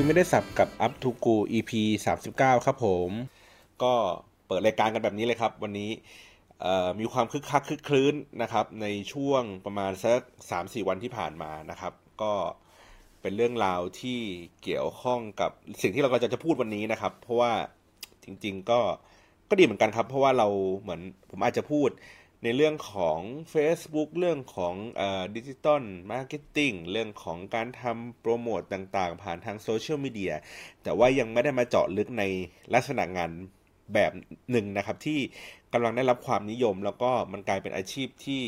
[0.00, 1.72] คุยไม่ได้สับกับ Up to Go EP
[2.14, 3.10] 39 ครับผม
[3.82, 3.94] ก็
[4.46, 5.90] เปิดรายการกันแบบนี้เลยครับ วันนี้
[7.00, 12.32] มีความคึกคักคึกคลื้นนะครับ ในช่วงประมาณสัก 3-4 วันที่ผ่านมานะครับ ก็
[13.22, 14.20] เป็นเรื่องราวที่
[14.62, 15.50] เกี่ยวข้องกับ
[15.82, 17.52] สิ่งที่เราก็จะจะพูดวันนี้นะครับ เพราะว่า
[18.24, 18.80] จริง ๆ ก็
[19.48, 20.48] ก็ดีเหมือนกันครับ เพราะว่าเรา
[20.80, 21.88] เหมือนผมอาจจะพูด
[22.44, 23.18] ในเรื่องของ
[23.54, 24.74] Facebook เรื่องของ
[25.36, 30.32] digital marketing เรื่องของการทำโปรโมตต่างๆ ผ่านทางโซเชียลมีเดีย
[30.82, 32.24] แต่ว่ายังไม่ได้มาเจาะลึกใน
[32.74, 33.30] ลักษณะงาน
[33.94, 34.12] แบบ
[34.50, 35.18] หนึ่งนะครับ ที่
[35.72, 38.42] กำลังได้รับความนิยม แล้วก็มันกลายเป็นอาชีพที่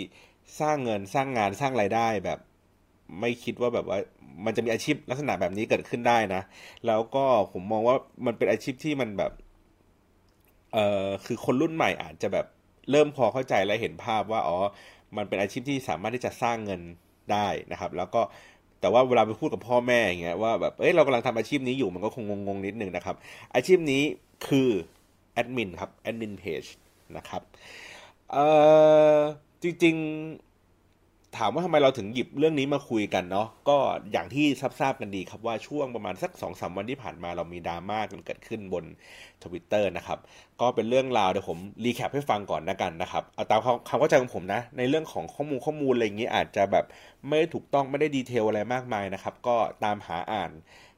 [0.61, 2.39] สร้างเงินสร้างงานสร้างรายได้แบบ
[3.21, 3.99] ไม่คิดว่าแบบว่า
[4.45, 6.43] มันจะมีอาชีพลักษณะแบบนี้เกิดขึ้นได้นะ
[6.87, 7.97] แล้วก็ผมมองว่า
[8.27, 9.33] มันเป็นอาชีพที่มันแบบ
[10.73, 12.47] เออคือคนรุ่นใหม่อาจจะแบบ
[12.91, 14.57] เริ่มพอเข้าใจและเห็นภาพว่าอ๋อ
[15.17, 16.81] มันเป็นอาชีพที่สามารถที่จะสร้างเงิน
[17.33, 18.21] ได้นะครับ แล้วก็
[18.81, 23.17] แต่ว่าเวลาไปพูดกับพ่อแม่อย่างเงี้ยว่าแบบเอ้ยเรากำลังทำอาชีพนี้อยู่มันก็คงงงๆนิดนึงนะครับ
[23.55, 24.03] อาชีพนี้
[24.47, 24.69] คือ
[25.35, 26.65] แอดมินครับแอดมินเพจ
[27.17, 27.43] นะครับ
[28.31, 28.47] เอ่
[29.17, 29.19] อ
[29.63, 29.97] จริง
[31.39, 33.79] ถามว่าทำไมเราถึงหยิบเรื่องนี้มาคุยกันเนาะก็
[34.13, 34.47] อย่างที่
[34.81, 38.85] ทราบกันดีครับว่าช่วงประมาณสักสองสามวันที่ผ่านมาเรามีดราม่ากันเกิดขึ้นบน
[39.45, 40.19] ทวิตเตอร์นะครับ
[40.61, 46.85] ก็เป็นเรื่องราวเดี๋ยวผม recap ให้ฟังก่อนนะกันนะครับเอาตามความเข้าใจของผมนะ ในเรื่องของข้อมูลข้อมูลอะไรอย่างนี้อาจจะแบบ
[47.29, 50.51] ไม่ถูกต้องไม่ได้ detail อะไรมากมายนะครับ ก็ตามหาอ่าน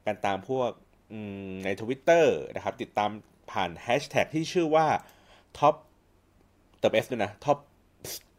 [0.05, 0.69] กันตามพวก
[1.65, 3.11] ในทวิตเตอร์นะครับ ติดตาม
[3.51, 4.87] ผ่านแฮชแท็กที่ชื่อว่า
[5.57, 5.75] ท็อป
[6.79, 7.57] เติม s ด้วยนะท็อป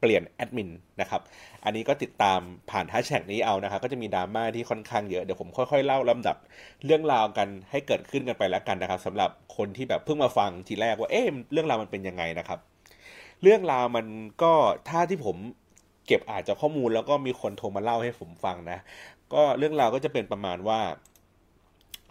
[0.01, 1.21] เปลี่ยนแอดมินนะครับ
[1.65, 6.37] อันนี้ก็ติดตามผ่านแฮชแท็กนี้เอานะครับ ก็จะมีดราม่าที่ค่อนข้างเยอะ เดี๋ยวผมค่อย ๆ เล่าลำดับ
[6.85, 12.59] เรื่องราวกันให้เกิดขึ้นกันไปแล้วกันนะครับสำหรับคนที่แบบเพิ่งมาฟังทีแรกว่า เอ๊ะเรื่องราวมันเป็นยังไงนะครับ
[13.43, 14.07] เรื่องราวมัน
[14.43, 14.53] ก็
[14.89, 15.37] ถ้าที่ผม
[16.07, 18.79] เก็บอาจจะข้อมูลแล้วก็มีคนโทรมาเล่าให้ผมฟังนะ
[19.33, 20.81] ก็เรื่องราวก็จะเป็นประมาณว่า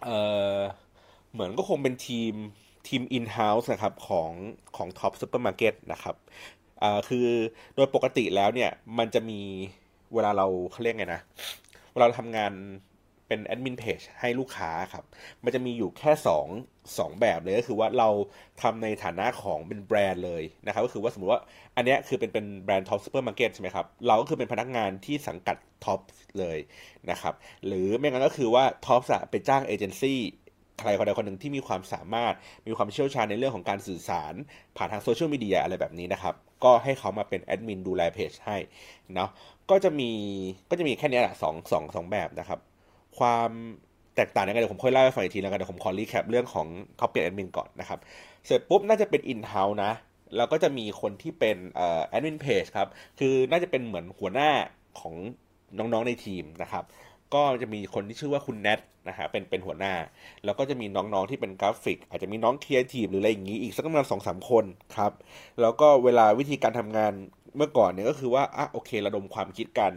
[0.04, 0.10] เอ
[0.56, 0.58] อ
[1.32, 2.34] เหมือนก็คงเป็นทีม
[2.88, 4.30] ทีม in-house นะครับของ
[4.76, 6.16] ของท็อปซูเปอร์มาร์เก็ตนะครับ
[6.82, 7.26] อ่าคือ
[7.76, 9.40] โดยปกติแล้วเนี่ย มันจะมี
[10.14, 11.20] เวลาเราเขาเรียกไงนะ
[11.92, 12.52] เวลาเราทำงาน
[13.28, 15.04] เป็นแอดมินเพจให้ลูกค้าครับ
[15.44, 16.12] มันจะมีอยู่แค่
[16.50, 18.08] 2 2แบบเลยก็คือว่าเรา
[18.62, 21.40] ทำในฐานะของเป็นแบรนด์เลยนะครับ ก็คือว่าสมมติว่า
[21.76, 26.00] อันนี้คือเป็นเป็นแบรนด์ท็อปซูเปอร์มาร์เก็ตใช่ไหมครับ เราก็คือเป็นพนักงานที่สังกัดท็อป
[26.38, 26.58] เลย
[27.10, 27.34] นะครับ
[27.66, 30.18] หรือไม่งั้นก็คือว่าท็อปจะไปจ้างเอเจนซี่
[30.78, 32.34] ใครคนใดคนหนึ่งที่มีความสามารถ
[32.66, 34.34] มีความเชี่ยวชาญในเรื่องของการสื่อสาร
[34.76, 38.56] ผ่านทางโซเชียลมีเดียอะไรแบบนี้นะครับ ก็ให้เขามาเป็นแอดมินดูแลเพจให้
[39.14, 39.30] เนาะ
[39.70, 40.10] ก็จะมี
[40.70, 42.60] ก็จะมีแค่นี้แหละสองสองสองแบบนะครับ
[43.18, 43.50] ความ
[44.16, 46.66] แตกต่างยังไงเดี๋ยวผมค่อยเล่าให้ฟังอีกทีแล้วกันเดี๋ยวผมขอ recap เรื่องของ
[46.98, 47.98] เขาเปลี่ยนแอดมินก่อนนะครับ
[48.46, 49.90] เสร็จปุ๊บน่าจะเป็น in-house นะ
[50.36, 52.88] แล้วก็จะมีคนที่เป็นแอดมินเพจครับ
[53.18, 54.50] คือน่าจะเป็นเหมือนหัวหน้า
[55.00, 55.14] ของ
[55.78, 56.84] น้องๆในทีมนะครับ
[57.34, 59.94] ก็จะมีคนที่ชื่อว่าคุณแนทนะฮะเป็นเป็นหัวหน้า
[60.44, 64.64] แล้วก็จะมีน้องๆที่เป็นกราฟิก อาจจะมีน้องครีเอทีฟหรืออะไรอย่างนี้อีกสักประมาณสองสามคน
[64.96, 65.12] ครับ
[65.60, 67.12] แล้วก็เวลาวิธีการทำงาน
[67.56, 69.92] เมื่อก่อนเนี่ยก็คือว่าอะโอเคระดมความคิดกัน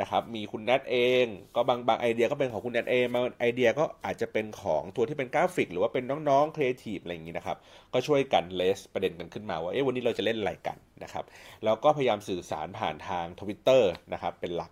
[0.00, 1.24] นะครับมีคุณแนทเอง
[1.56, 7.56] ก็บางบางไอเดียก็เป็นของคุณแนทเองบางไอเดียก็อาจจะเป็นของตัวที่เป็นกราฟิก หรือว่าเป็นน้องๆครีเอทีฟอะไรอย่างนี้นะครับ
[7.92, 11.24] ก็ช่วยกัน raise ประเด็นกันขึ้นมาว่าเอ๊ะวันนี้เราจะเล่นอะไรกันนะครับ
[11.64, 14.70] แล้วก็พยายามสื่อสารผ่านทางทวิตเตอร์นะครับเป็นหลัก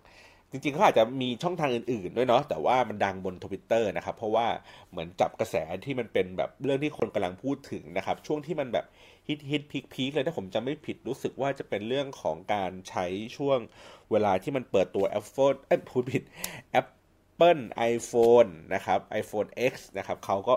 [0.51, 4.47] จริงๆเขาอาจจะมีช่องทางอื่นๆ ด้วยเนาะแต่ว่ามันดังบนทวิตเตอร์นะครับ เพราะว่า
[4.91, 5.55] เหมือนจับกระแส
[5.85, 8.85] ที่มันเป็นแบบเรื่องที่คนกำลังพูดถึงนะครับ ช่วงที่มันแบบ
[9.27, 13.05] ฮิตฮิตพีคพีคเลยถ้าผมจำไม่ผิดรู้สึกว่าจะเป็นเรื่องของการใช้
[13.37, 13.59] ช่วง
[14.11, 16.23] เวลาที่มันเปิดตัว Apple เอ้ยพูดผิด
[16.81, 17.61] Apple
[17.93, 20.55] iPhone นะครับ iPhone X นะครับเขาก็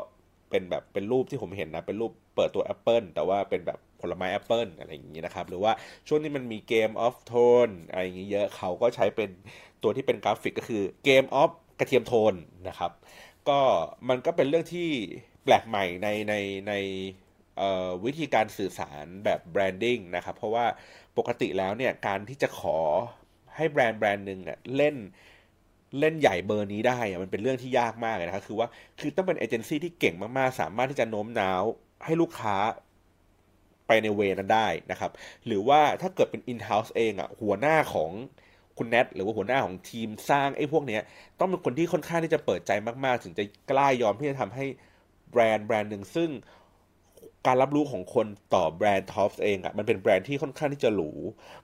[0.51, 5.73] เป็นแบบเป็นรูปที่ผมเห็นนะเป็นรูปเปิดตัว Apple แต่ว่าเป็นแบบ ผลไม้แอปเปิลอะไรอย่างนี้นะครับ หรือว่า
[6.09, 7.35] ช่วงนี้มันมีเกมออฟโท
[7.67, 9.31] นอะไรอย่างนี้เยอะเขาก็ใช้เป็น
[9.83, 12.35] ตัวที่เป็นกราฟิกก็คือ Game of กระเทียมโทน
[12.69, 12.93] นะครับ
[13.49, 13.59] ก็
[14.09, 14.89] มันก็เป็นเรื่องที่
[15.45, 16.35] แปลกใหม่ในใน
[16.69, 16.73] ใน
[18.05, 20.67] วิธีการสื่อสารแบบ branding นะครับ เพราะว่า
[21.19, 22.79] ปกติแล้วเนี่ยการที่จะขอ
[23.57, 24.41] ให้แบรนด์แบรนด์หนึ่ง
[24.77, 24.97] เล่น
[26.01, 28.69] เล่นใหญ่เบอร์นี้ได้ มันเป็นเรื่องที่ยากมากเลยนะครับ คือว่า
[29.01, 31.63] คือต้องเป็นเอเจนซี่ที่เก่งมากๆ สามารถที่จะโน้มน้าว
[32.05, 32.57] ให้ลูกค้า
[34.05, 35.11] ใน way นั้นได้นะครับ
[35.47, 38.11] หรือว่าถ้าเกิดเป็น in-house เองอะ่ะหัวหน้าของ
[38.79, 40.99] คุณแนทหรือว่าหัวหน้าของทีมสร้างไอ้พวกนี้
[41.39, 42.73] ต้องเป็นคนที่ค่อนข้างที่จะเปิดใจ
[43.05, 44.65] มากๆ ถึงจะกล้ายอมที่จะทำให้
[45.31, 46.31] แบรนด์แบรนด์หนึ่งซึ่ง
[47.47, 51.11] การรับรู้ของคนต่อแบรนด์ท็อปเองอะ่ะมันเป็นแบรนด์ที่ค่อนข้างที่จะหรู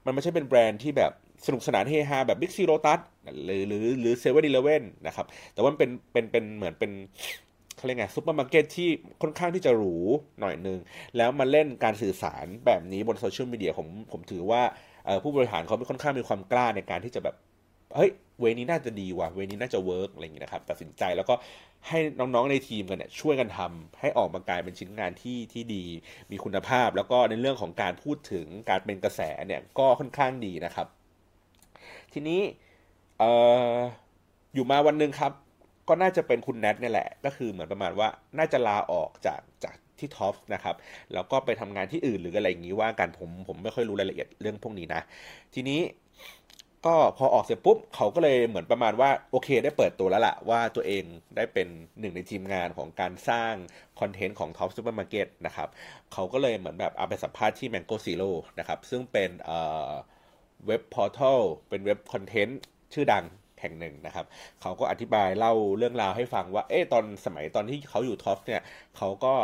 [0.04, 1.12] มันไม่ใช่เป็นแบรนด์ที่แบบ
[1.46, 3.00] สนุกสนานเฮฮาแบบบิ๊กซีโลตัส
[3.44, 6.90] หรือหรือหรือเซเว่นอีเลเว่นนะครับแต่ว่ามันเป็นเป็นเป็นเหมือนเป็น
[7.78, 8.88] เขาเรียกไงซุปเปอร์มาร์เก็ตที่
[9.22, 9.96] ค่อนข้างที่จะหรู
[10.40, 10.78] หน่อยนึง
[11.16, 14.62] แล้วมาเล่นการสื่อสารแบบนี้บนโซเชียลมีเดียผมผมถือว่า
[15.22, 17.34] ผู้บริหารเขาค่อนข้างมีความกล้าในการที่จะแบบ
[17.96, 18.10] เฮ้ย
[18.40, 21.34] เวนี้น่าจะดีว่ะเวนี้น่าจะเวิร์กอะไรอย่างนี้นะครับตัดสินใจแล้วก็
[21.88, 25.84] ให้น้องๆในทีมกันเนี่ยช่วยกันทำให้ออกมากลายเป็นชิ้นงานที่ที่ดี
[26.30, 30.86] มีคุณภาพ แล้วก็ในเรื่องของการพูดถึงการเป็นกระแสเนี่ยก็ค่อนข้างดีนะครับ
[32.12, 32.40] ทีนี้
[33.22, 33.24] อ
[33.74, 33.78] อ
[34.54, 35.32] อยู่มาวันหนึ่งครับ
[35.88, 38.08] ก็น่าจะเป็นคุณแนทเนี่ยแหละ ก็คือเหมือนประมาณว่า
[38.38, 40.76] น่าจะลาออกจากจากที่ท็อปนะครับ
[41.14, 45.00] แล้วก็ไปทำงานที่อื่นหรืออะไรอย่างนี้ว่ากันผมผมไม่ค่อยรู้รายละเอียดเรื่องพวกนี้นะ
[45.54, 45.80] ทีนี้
[46.86, 51.04] ก็พอออกเสร็จปุ๊บเขาก็เลยเหมือนประมาณว่าโอเคได้เปิดตัวแล้วล่ะ ว่าตัวเอง
[51.36, 51.68] ได้เป็น
[52.00, 53.54] หนึ่งในทีมงานของการสร้าง
[54.00, 55.68] คอนเทนต์ของ Top Supermarket นะครับ
[56.12, 59.30] เขาก็เลยเหมือนแบบเอาไปสัมภาษณ์ที่ Mango Zero นะครับซึ่งเป็น
[60.66, 62.60] web portal เป็นเว็บคอนเทนต์
[62.94, 63.24] ชื่อดัง
[63.60, 64.26] แห่งหนึ่งนะครับ
[64.62, 68.60] เขาก็อธิบายเล่าเรื่องราวให้ฟังว่า เอ๊ะตอนสมัยตอนที่เขาอยู่ท็อปเนี่ย
[68.96, 69.34] เขาก็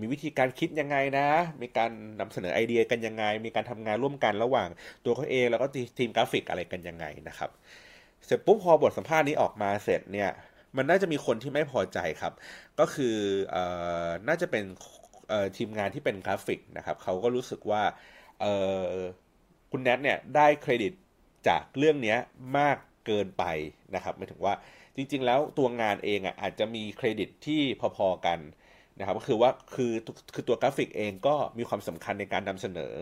[0.00, 1.28] มีวิธีการคิดยังไงนะ
[1.62, 1.90] มีการ
[2.20, 4.68] นำเสนอไอเดียกันยังไง มีการทำงานร่วมกันระหว่าง
[5.04, 5.66] ตัวเขาเองแล้วก็
[5.98, 7.50] ทีมกราฟิกอะไรกันยังไงนะครับ
[8.26, 10.30] เสร็จปุ๊บพอบทสัมภาษณ์นี้ออกมาเสร็จเนี่ย
[10.76, 12.32] มันน่าจะมีคนที่ไม่พอใจครับ
[12.80, 13.16] ก็คื
[13.54, 13.56] อ
[14.28, 14.64] น่าจะเป็น
[15.56, 17.82] ทีมงานที่เป็นกราฟิกนะครับ เขาก็รู้สึกว่า
[19.70, 20.92] คุณแนทเนี่ยได้เครดิต
[21.48, 22.16] จากเรื่องนี้
[22.58, 22.76] มาก
[23.06, 23.44] เกินไป
[23.94, 24.54] นะครับหมายถึงว่า
[24.96, 27.60] จริง ๆ แล้วตัวงานเองอะอาจจะมีเครดิตที่
[27.96, 28.38] พอๆกัน
[28.98, 29.92] นะครับก็คือว่าคือ
[30.34, 32.94] คือตัวกราฟิกเองก็มีความสำคัญในการนำเสนอ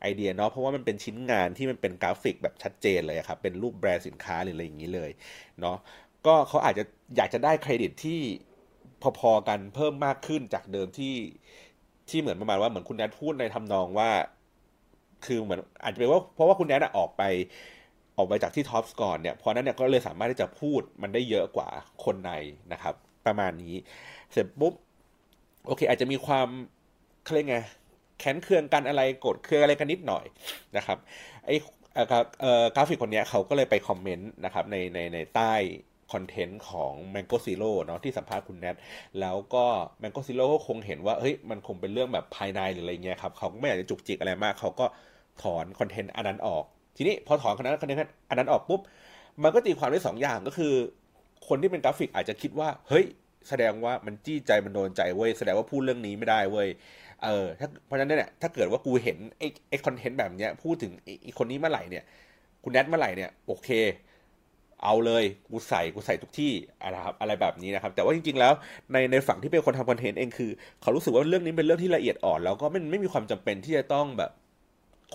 [0.00, 5.10] ไอเดียเนาะเพราะว่ามันเป็นชิ้นงานที่มันเป็นกราฟิกแบบชัดเจนเลยครับเป็นรูปแบรนด์สินค้าหรืออะไรอย่างนี้เลย
[5.60, 5.76] เนาะ
[6.26, 6.84] ก็เขาอาจจะ
[7.16, 8.20] อยากจะได้เครดิตที่
[9.18, 11.14] พอๆกันเพิ่มมากขึ้นจากเดิมที่
[12.10, 14.10] ที่เหมือนประมาณว่าเหมือนคุณแนทพูดในทำนองว่า
[15.26, 17.22] คือเหมือนอาจจะเป็นว่าเพราะว่าคุณแนทออกไป
[18.16, 21.68] ออกไปจากที่ท็อปสก่อนเนี่ยเพราะนั้นเนี่ยก็เลยสามารถที่จะพูดมันได้เยอะกว่า
[22.04, 22.32] คนใน
[22.72, 22.94] นะครับ
[23.26, 23.74] ประมาณนี้
[24.32, 24.74] เสร็จปุ๊บ
[25.66, 26.48] โอเค อาจจะมีความ
[27.24, 27.58] เขาเรียกไง
[28.18, 30.24] แค้นเคืองกันอะไรกดเคืองอะไรกันนิดหน่อย
[30.76, 30.98] นะครับ
[31.46, 31.56] ไอ้
[32.74, 35.52] กราฟิกคนนี้เขาก็เลยไปคอมเมนต์นะครับในในในใต้
[36.12, 38.76] คอนเทนต์ของ Mango Zero เนาะที่สัมภาษณ์คุณแนท
[39.20, 39.64] แล้วก็
[40.02, 44.86] Mango Zero ก็คงเห็นว่าเฮ้ยมันคงเป็นเรื่องแบบภายในหรืออะไรเงี้ยครับเขาก็ไม่อยากจะจุกจิกอะไรมาก เขาก็
[45.42, 46.64] ถอนคอนเทนต์อันนั้นออก
[46.96, 48.80] ทีนี้พอถอนคอนเทนต์อันนั้นออกปุ๊บ
[49.42, 50.72] มันก็ตีความได้สองอย่างก็คือ
[51.48, 53.04] คนที่เป็นกราฟิกอาจจะคิดว่า เฮ้ย
[53.48, 56.68] แสดงว่ามันจี้ใจมันโดนใจเว้ย แสดงว่าพูดเรื่องนี้ไม่ได้เว้ย
[57.24, 60.92] เออถ้าเพราะฉะนั้นเนี่ย ถ้าเกิดว่ากูเห็นไอ้ไอ้คอนเทนต์แบบเนี้ย พูดถึง
[61.22, 62.04] ไอ้คนนี้เมื่อไหร่เนี่ย
[62.64, 63.68] คุณแนทเมื่อไหร่เนี่ย โอเค
[64.84, 66.52] เอาเลย กูใส่ กูใส่ทุกที่
[66.82, 68.52] อะไรครับ อะไรแบบนี้นะครับ แต่ว่าจริง ๆ แล้ว
[68.92, 70.50] ในในฝั่งที่เป็นคนทำคอนเทนต์เองคือ
[70.82, 74.30] เขารู้สึกว่าเรื่องนี้เป็นเรื่องที่ละเอียดอ่อน แล้วก็ไม่ไม่มีความจำเป็นที่จะต้องแบบ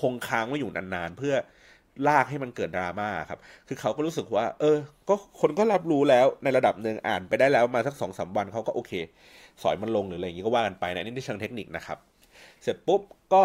[0.01, 1.35] คงค้างไว้อยู่นานๆเพื่อ
[2.07, 4.77] ลากให้มันเกิดดราม่าครับ คือเขาก็รู้สึกว่า เออ
[5.09, 8.93] ก็คนก็รับรู้แล้วในระดับหนึ่งอ่านไปได้แล้วมาสักสองสาวันเขาก็โอเค
[9.61, 11.97] สอยมันลงหรืออะไรอย่างนี้ก็ว่ากันไปนะนี่ในเชิงเทคนิคนะครับ
[12.63, 13.01] เสร็จปุ๊บ
[13.33, 13.43] ก็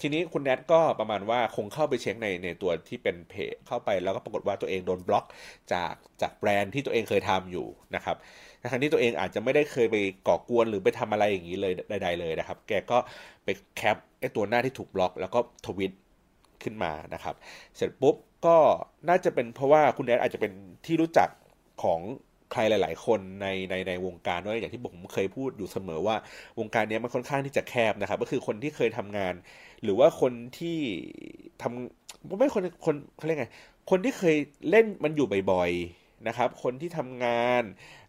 [0.00, 5.24] ทีนี้คุณแนทก็ประมาณว่าคงเข้าไปเช็คในในตัวที่เป็นเพจเข้าไปแล้วก็ปรากฏว่าตัวเองโดนบล็อก
[5.72, 8.16] จากจากแบรนด์ที่ตัวเองเคยทำอยู่นะครับ
[8.72, 9.96] ทั้งที่ตัวเองอาจจะไม่ได้เคยไป
[10.28, 12.98] ก่อกวนหรือไปทำอะไรอย่างนี้เลยใด ๆ เลยนะครับ แกก็
[13.44, 15.92] ไปแคปไอตัวหน้าที่ถูกบล็อก แล้วก็ทวิต
[16.64, 17.34] ขึ้นมานะครับ
[17.76, 18.16] เสร็จปุ๊บ
[18.46, 18.56] ก็
[19.08, 20.52] น่าจะเป็นเพราะว่าคุณแดนอาจจะเป็น
[20.86, 21.28] ที่รู้จัก
[21.82, 22.00] ของ
[22.52, 26.16] ใครหลาย ๆ คนในในในวงการด้วยอย่างที่ผมเคยพูดอยู่เสมอว่า
[26.58, 29.34] วงการนี้มันค่อนข้างที่จะแคบนะครับ ก็คือคนที่เคยทำงาน
[29.82, 30.78] หรือว่าคนที่
[31.62, 33.46] ทำไม่คนคนเขาเรียกไง
[33.90, 34.36] คนที่เคย
[34.70, 37.62] เล่นมันอยู่บ่อยๆนะครับ คนที่ทำงาน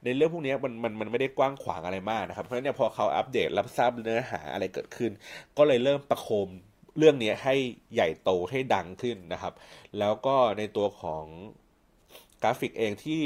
[0.03, 5.11] ในเรื่องพวกนี้มันมันมันไม่ได้กว้างขวางอะไรมากนะครับเพราะฉะนั้นเนี่ยพอเขาอัปเดตรับทราบเนื้อหาอะไรเกิดขึ้น
[5.57, 6.49] ก็เลยเริ่มประโคม
[6.97, 7.55] เรื่องนี้ให้
[7.93, 9.53] ใหญ่โตให้ดังขึ้นนะครับ
[9.99, 11.25] แล้วก็ในตัวของ
[12.41, 13.21] กราฟิกเองที่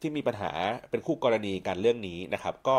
[0.00, 0.52] ที่มีปัญหา
[0.90, 2.78] เป็นคู่กรณีกันเรื่องนี้นะครับ ก็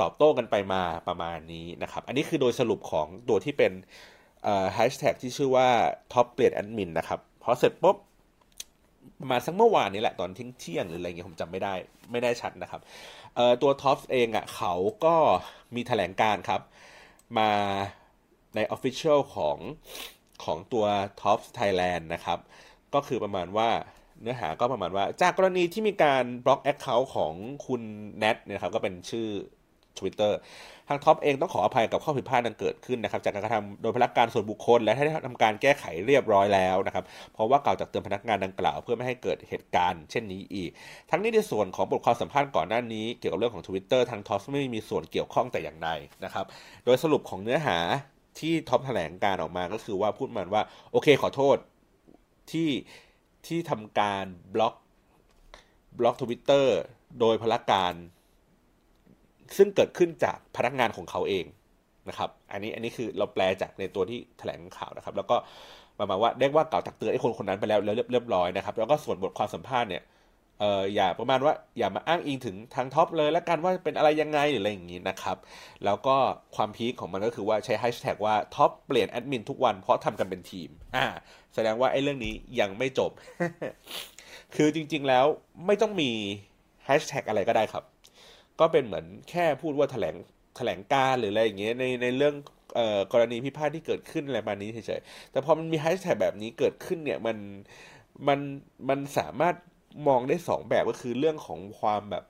[0.00, 3.72] ตอบโต้กันไปมาประมาณนี้นะครับ อันนี้คือโดยสรุปของตัวที่เป็น
[4.74, 5.68] แฮชแท็กที่ชื่อว่า
[6.12, 7.96] Top เปลี่ยนแอดมินนะครับพอเสร็จปุ๊บ
[9.30, 11.74] มาสักเมื่อวานนี้แหละตอนเที่ยงเที่ยงหรืออะไรเงี้ยผมจำไม่ได้
[12.10, 12.80] ไม่ได้ชัดนะครับ
[13.62, 15.14] ตัวท็อปเองอะ่ะเขาก็
[15.74, 16.60] มีแถลงการณ์ครับ
[17.38, 17.50] มา
[18.54, 19.58] ใน Official ของ
[20.44, 20.86] ของตัว
[21.20, 22.38] Top Thailand นะครับ
[22.94, 23.68] ก็คือประมาณว่า
[24.22, 27.34] เนื้อหาก็ประมาณว่า จากกรณีที่มีการบล็อก Account ของ
[27.66, 27.82] คุณ
[28.18, 29.28] แนทนะครับก็เป็นชื่อ
[29.98, 30.32] Twitter
[30.88, 40.70] ทางท็อปเองต้องขออภัยกับข้อผิดพลาดนั้นเกิดขึ้นนะครับ จากการกระทำโดยพนักงานส่วนบุคคล และได้ทำการแก้ไขเรียบร้อยแล้วนะครับ เพราะว่ากล่าวจากเตือนพนักงานดังกล่าวเพื่อไม่ให้เกิดเหตุการณ์เช่นนี้อีก
[41.10, 45.90] ทั้งนี้ในส่วนของบทความสัมภาษณ์ก่อนหน้านี้ เกี่ยวกับเรื่องของ Twitter ทางท็อปไม่มีส่วนเกี่ยวข้องแต่อย่างใด
[46.24, 46.44] นะครับ
[46.84, 47.78] โดยสรุปของเนื้อหา
[48.40, 51.56] ที่ท็อปแถลงการณ์ออกมาก็คือว่าพูดมันว่า โอเคขอโทษ
[52.52, 52.70] ที่
[53.46, 54.74] ที่ทำการบล็อก
[55.98, 56.76] บล็อกทวิตเตอร์
[57.20, 57.94] โดยพลักการ
[59.56, 61.44] ซึ่งเกิดขึ้นจากพนักงานของเขาเอง
[62.08, 65.36] นะครับ อันนี้อันนี้คือเราแปลจากในตัวที่แถลงข่าวนะครับ แล้วก็
[65.98, 70.02] ประมาณว่าเรียกว่ากล่าวตักเตือนไอ้คนคนนั้นไปแล้วแล้วเรียบร้อยนะครับ แล้วก็ส่วนบทความสัมภาษณ์เนี่ย
[70.60, 75.36] เอออย่าประมาณว่าอย่ามาอ้างอิงถึงทางท็อปเลยแล้วกันว่าเป็นอะไรยังไงหรืออะไรอย่างนี้นะครับ
[75.84, 76.16] แล้วก็
[76.56, 81.06] ความ peak ของมันก็คือว่าใช้แฮชแท็กว่าท็อปเปลี่ยนแอดมินทุกวันเพราะทำกันเป็นทีมอ่า
[81.54, 83.10] แสดงว่าไอ้เรื่องนี้ยังไม่จบ
[84.56, 85.24] คือจริง ๆแล้ว
[85.66, 86.10] ไม่ต้องมี
[86.84, 87.84] แฮชแท็กอะไรก็ได้ครับ
[88.60, 90.14] ก็เป็นเหมือนแค่พูดว่าแถลง
[90.56, 97.36] แถลงการณ์หรืออะไรอย่างเงี้ยในในเรื่องเออกรณีพิพาทที่เกิดขึ้นอะไรประมาณนี้เฉยๆแต่พอมันมีแฮชแท็กแบบนี้เกิดขึ้นเนี่ยมัน
[98.28, 98.38] มัน
[98.88, 99.54] มันสามารถ
[100.06, 102.24] มองได้สองแบบก็คือเรื่องของความแบบ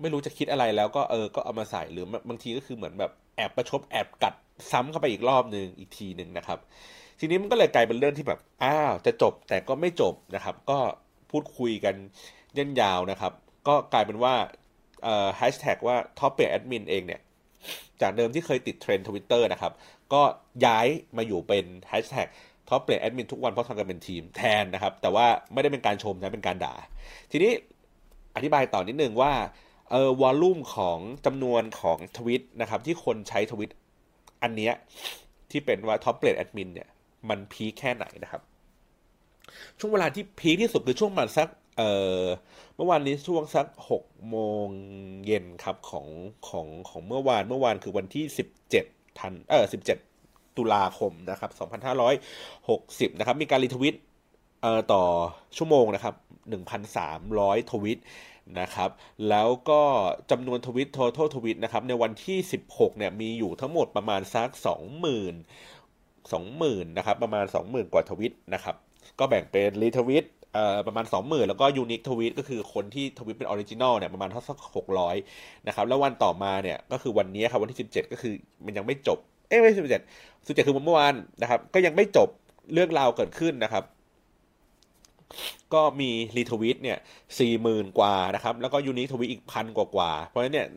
[0.00, 4.34] ไม่รู้จะคิดอะไรแล้วก็เออ ก็เอามาใส่หรือบางทีก็คือเหมือนแบบแอบประชดแอบกัด
[4.70, 6.58] ซ้ำเข้าไปอีกรอบหนึ่งอีกทีหนึ่งนะครับ
[7.20, 10.78] ทีนี้มันก็เลยกลายเป็นเรื่องที่แบบอ้าวจะจบแต่ก็ไม่จบนะครับ ก็
[11.30, 11.94] พูดคุยกัน
[12.54, 13.32] เย็นยาวนะครับ
[13.68, 14.34] ก็กลายเป็นว่า
[15.02, 17.20] เอ่อแฮชแท็กว่าท็อปเป a แอดมินเองเนี่ย
[18.00, 19.72] จากเดิมที่เคยติดเทรนด์ทวิตเตอร์นะครับ
[20.12, 20.22] ก็
[20.64, 22.28] ย้ายมาอยู่เป็นแฮชแท็ก
[22.72, 26.74] ท็อปเป a แอดมินทุกวันเพราะทำกันเป็นทีมแทนนะครับ แต่ว่าไม่ได้เป็นการชมนะเป็นการด่า
[27.30, 27.52] ทีนี้
[28.36, 29.32] อธิบายต่อนิดนึงว่า
[29.90, 33.70] เออ volume ของจำนวนของทวิตนะครับ ที่คนใช้ทวิต
[34.42, 34.72] อันเนี้ย
[35.50, 36.88] ที่เป็นว่าท็อปเป a แอดมินเนี่ย
[37.28, 38.42] มัน peak แค่ไหนนะครับ
[39.78, 41.48] ช่วงเวลาที่ peak ที่สุดคือช่วงประมาณสัก
[41.78, 41.82] เอ
[42.20, 42.22] อ
[42.76, 44.66] เมื่อวานนี้ช่วงสักหกโมง
[45.26, 46.06] เย็นครับของ
[46.48, 48.84] ของของเมื่อวานเมื่อวานคือวันที่สิบเจ็ด
[49.18, 49.98] ทันเออสิบเจ็ด
[50.56, 52.14] ตุลาคมนะครับสองพันห้าร้อย
[52.68, 53.96] หกสิบนะครับ มีการ retweet
[54.62, 55.02] เอ่อต่อ
[55.56, 56.14] ชั่วโมงนะครับ
[56.48, 58.00] หนึ่งพันสามร้อยทวิต
[58.60, 58.90] นะครับ
[59.28, 59.82] แล้วก็
[60.30, 64.62] จำนวนทวิต total tweet นะครับ ในวันที่ 16 เนี่ย มีอยู่ทั้งหมดประมาณสัก 20,000
[66.32, 68.76] 20,000 นะครับ ประมาณ 20,000 กว่าทวิตนะครับ
[69.18, 74.58] ก็แบ่งเป็น retweet เอ่อประมาณ 20,000 แล้วก็ unique tweet ก็คือคนที่ทวิตเป็น original เนี่ยประมาณเท่าสัก
[75.12, 79.18] 600 นะครับ แล้ววันต่อมาเนี่ยก็คือวันนี้ครับวันที่ 17 ก็คือมันยังไม่จบ
[79.52, 82.28] เอ้ยไม่ใช่17 17คือเมื่อวานนะครับ ก็ยังไม่จบ
[82.72, 83.84] เรื่องราวเกิดขึ้นนะครับ
[85.74, 86.98] ก็มีรีทวิตเนี่ย
[87.38, 90.68] สี่หมื่นกว่านะครับ แล้วก็ยูนิทวิตอีกพันกว่ากว่า เพราะฉะนั้นเนี่ย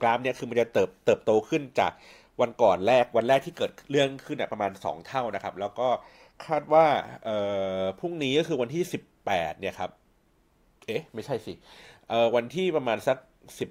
[0.00, 1.92] กราฟเนี่ยคือมันจะเติบเติบโตขึ้นจาก
[2.40, 5.88] วันก่อนแรกวันแรกที่เกิดเรื่องขึ้นเนี่ยประมาณ 2 เท่านะครับ แล้วก็
[6.46, 6.86] คาดว่า
[7.24, 7.36] เอ่
[7.80, 8.82] อพรุ่งนี้ก็คือวันที่
[9.22, 9.90] 18เนี่ยครับ
[10.86, 11.52] เอ๊ะ ไม่ใช่สิ
[12.08, 13.18] เอ่อวันที่ประมาณสัก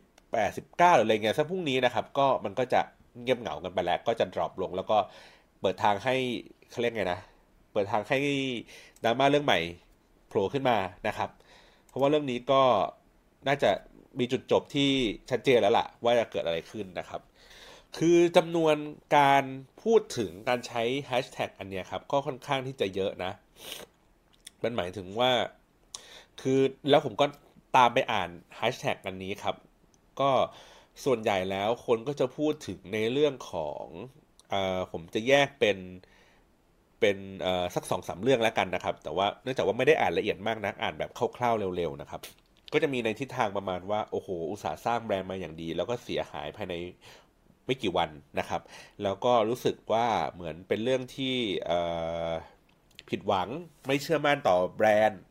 [0.05, 2.81] 18 19หรืออะไรเงี้ยสักพรุ่งนี้นะครับ ก็มันก็จะ
[3.21, 4.97] เงียบเหงากันไปแล้ว ก็จะดรอปลง แล้วก็
[5.62, 6.15] เปิดทางให้
[6.69, 7.19] เขาเรียกไงนะ
[7.74, 8.19] เปิดทางให้
[9.03, 9.59] ดราม่าเรื่องใหม่
[10.27, 11.29] โผล่ขึ้นมานะครับ
[11.88, 12.62] เพราะว่าเรื่องนี้ก็
[13.47, 13.69] น่าจะ
[14.19, 14.89] มีจุดจบที่
[15.29, 17.21] ชัดเจนแล้วล่ะ ว่าจะเกิดอะไรขึ้นนะครับ
[17.97, 18.75] คือจำนวน
[19.17, 19.43] การ
[19.83, 23.31] พูดถึงการใช้แฮชแท็กอันเนี้ยครับ ก็ค่อนข้างที่จะเยอะนะ
[24.63, 25.31] มันหมายถึงว่า
[26.41, 26.59] คือ
[26.89, 27.25] แล้วผมก็
[27.77, 29.55] ตามไปอ่านแฮชแท็กอันนี้ครับ
[30.19, 30.29] ก็
[31.05, 33.83] ส่วนใหญ่แล้วคนก็จะพูดถึงในเรื่องของ
[34.53, 34.55] อ
[34.91, 35.77] ผมจะแยกเป็น
[36.99, 37.17] เป็น
[37.75, 42.21] สักสองสามเรื่องแล้วกันนะครับ แต่ว่าเนื่องจากว่าไม่ได้อ่านละเอียดมากนะอ่านแบบคร่าวๆเร็วๆนะครับ
[42.73, 46.73] ก็จะมีในทิศทางประมาณว่าโอ้โหอุตสาห์สร้างแบรนด์มาอย่างดี แล้วก็เสียหายภายใน
[47.65, 48.61] ไม่กี่วันนะครับ
[49.03, 51.35] แล้วก็รู้สึกว่าเหมือนเป็นเรื่องที่
[53.09, 53.49] ผิดหวัง
[53.87, 55.21] ไม่เชื่อมั่นต่อแบรนด์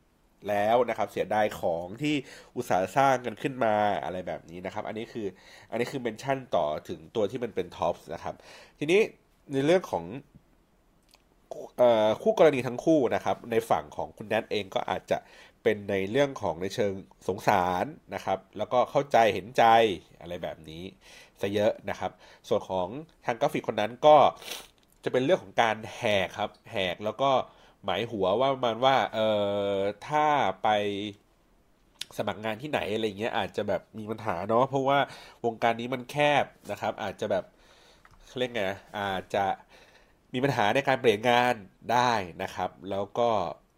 [0.48, 2.14] แล้วนะครับเสียดายของที่
[2.56, 3.74] อุตส่าห์สร้างกันขึ้นมา
[4.04, 5.26] อะไรแบบนี้นะครับ อันนี้คือ
[5.70, 8.34] อันนี้คือ mention ต่อถึงตัวที่มันเป็นท็อปนะครับ
[8.78, 9.00] ทีนี้
[9.52, 10.04] ในเรื่องของ
[11.80, 15.18] ออคู่กรณีทั้งคู่นะครับ ในฝั่งของคุณแดนเองก็อาจจะ
[15.62, 16.92] เป็นในเรื่องของในเชิง
[17.28, 19.64] สงสารนะครับ แล้วก็เข้าใจเห็นใจ
[20.20, 20.82] อะไรแบบนี้
[21.40, 22.12] ซะเยอะนะครับ
[22.48, 22.88] ส่วนของ
[23.26, 24.16] ทางกราฟิกคนนั้นก็
[25.04, 27.30] จะเป็นเรื่องของการแหกครับแหกแล้วก็
[27.86, 29.28] หมายหัวว่าประมาณว่าเอ่
[29.76, 29.78] อ
[30.08, 30.26] ถ้า
[30.62, 30.68] ไป
[32.16, 34.98] สมัครงานที่ไหนอะไรเงี้ยอาจจะแบบมีปัญหาเนาะเพราะว่า
[35.44, 37.44] วงการนี้มันแคบนะครับ อาจจะแบบ
[38.38, 38.62] เรียกไง
[38.98, 39.44] อาจจะ
[40.32, 41.54] มีปัญหาในการเปลี่ยนงาน
[41.92, 42.12] ได้
[42.42, 43.28] นะครับ แล้วก็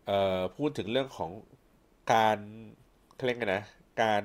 [0.07, 1.31] เอ่อพูดถึงเรื่องของ
[2.13, 2.39] การ
[3.15, 3.65] เขาเรียกไงนะ
[4.03, 4.23] การ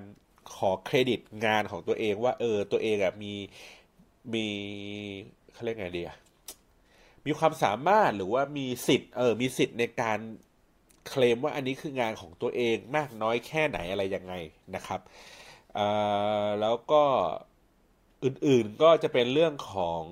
[0.55, 3.33] ขอเครดิตงานของตัวเองว่าเออตัวเองอะมี
[4.33, 4.47] มี
[5.53, 6.17] เขาเรียกไงดีอะ
[7.25, 10.19] มีความสามารถหรือว่ามีสิทธิ์เออมีสิทธิ์ในการ
[11.07, 14.33] เคลมว่าอันนี้คืองานของตัวเองมากน้อยแค่ไหนอะไรยังไง
[14.75, 15.01] นะครับ
[15.77, 15.87] อ่
[16.43, 17.03] อแล้วก็
[18.23, 20.03] อื่นๆก็จะเป็นเรื่องของ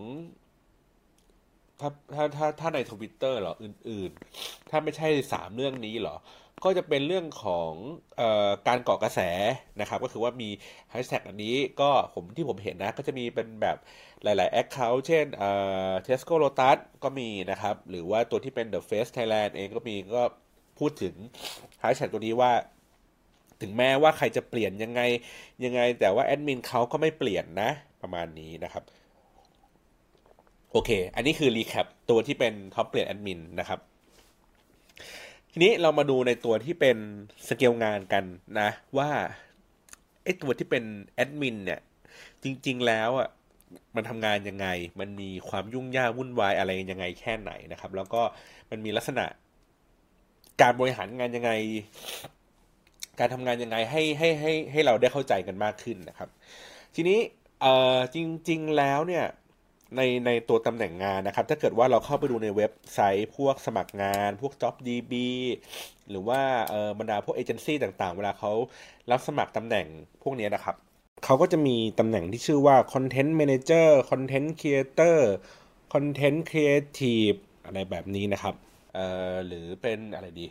[1.79, 6.15] ถ้าถ้าถ้าถ้าในทวิตเตอร์เหรอ อื่นๆ ถ้าไม่ใช่สามเรื่องนี้เหรอ
[6.63, 7.71] ก็จะเป็นเรื่องของ
[8.19, 9.19] ออการก่อกระแส
[9.79, 10.49] นะครับ ก็คือว่ามี
[10.89, 13.77] แฮชแท็กอันนี้ก็ผมที่ผมเห็นนะ ก็จะมีเป็นแบบ
[14.23, 15.49] หลาย ๆ Account เช่นเอ่
[15.89, 20.23] อ Tesco Lotus ก็มีนะครับ หรือว่าตัวที่เป็น The Face Thailand เองก็มีก็
[20.79, 21.13] พูดถึง
[21.79, 22.51] แฮชแท็กตัวนี้ว่า
[23.61, 25.01] ถึงแม้ว่าใครจะเปลี่ยนยังไง
[25.63, 28.83] ยังไง แต่ว่าแอดมินเขาก็ไม่เปลี่ยนนะประมาณนี้นะครับ
[30.71, 33.79] โอเค อันนี้คือ recap ตัวที่เป็นท็อปเปลี่ยนแอดมินนะครับ
[35.51, 36.97] ทีนี้เรามาดูในตัวที่เป็น
[37.47, 38.23] สเกลงานกัน
[38.59, 39.09] นะ ว่า
[40.23, 40.83] ไอ้ตัวที่เป็น
[41.15, 41.79] แอดมินเนี่ย
[42.43, 43.29] จริง ๆ แล้วอะ
[43.95, 44.67] มันทำงานยังไง
[44.99, 48.21] มันมีความยุ่งยากวุ่นวายอะไรยังไงแค่ไหนนะครับ แล้วก็
[48.69, 49.25] มันมีลักษณะ
[50.61, 51.51] การบริหารงานยังไง
[53.19, 56.29] การทำงานยังไงให้ให้ให้ให้เราได้เข้าใจกันมากขึ้นนะครับ
[56.95, 57.19] ทีนี้
[57.61, 58.17] เอ่อจ
[58.49, 59.25] ริง ๆ แล้วเนี่ย
[59.97, 65.13] ในในตัวตำแหน่งงานนะครับ ถ้าเกิดว่าเราเข้าไปดูในเว็บไซต์พวกสมัครงาน พวก JobDB
[66.09, 68.51] หรือว่าเออบรรดาพวกเอเจนซี่ต่างๆ เวลาเขา
[69.11, 69.85] รับสมัครตำแหน่ง
[70.23, 70.75] พวกนี้นะครับ
[71.25, 75.17] เขาก็จะมีตำแหน่งที่ชื่อว่า Content Manager Content Creator
[75.93, 78.55] Content Creative อะไรแบบนี้นะครับ
[78.93, 80.45] เอ่อหรือเป็นอะไรดี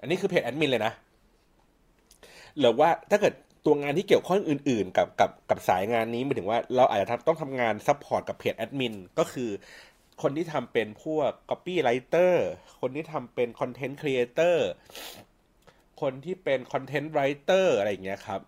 [0.00, 0.92] อันนี้คือเพจแอดมินเลยนะ
[2.58, 9.50] หรือว่าถ้าเกิด ตัวงานที่เกี่ยวข้องอื่น ๆ กับกับกับสายงานนี้หมายถึงว่าเราอาจจะต้องทำงาน support กับเพจแอดมินก็คือ
[10.22, 12.32] คนที่ทำเป็นพวก copywriter
[12.80, 14.56] คนที่ทำเป็น content creator
[16.00, 18.40] คนที่เป็น content writer อะไรอย่างเงี้ยครับ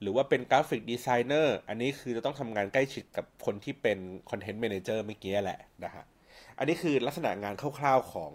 [0.00, 3.98] หรือว่าเป็น graphic designer อันนี้คือจะต้องทำงานใกล้ชิดกับคนที่เป็น
[4.30, 6.04] content manager เมื่อกี้แหละนะฮะ
[6.58, 8.32] อันนี้คือลักษณะงานคร่าวๆของ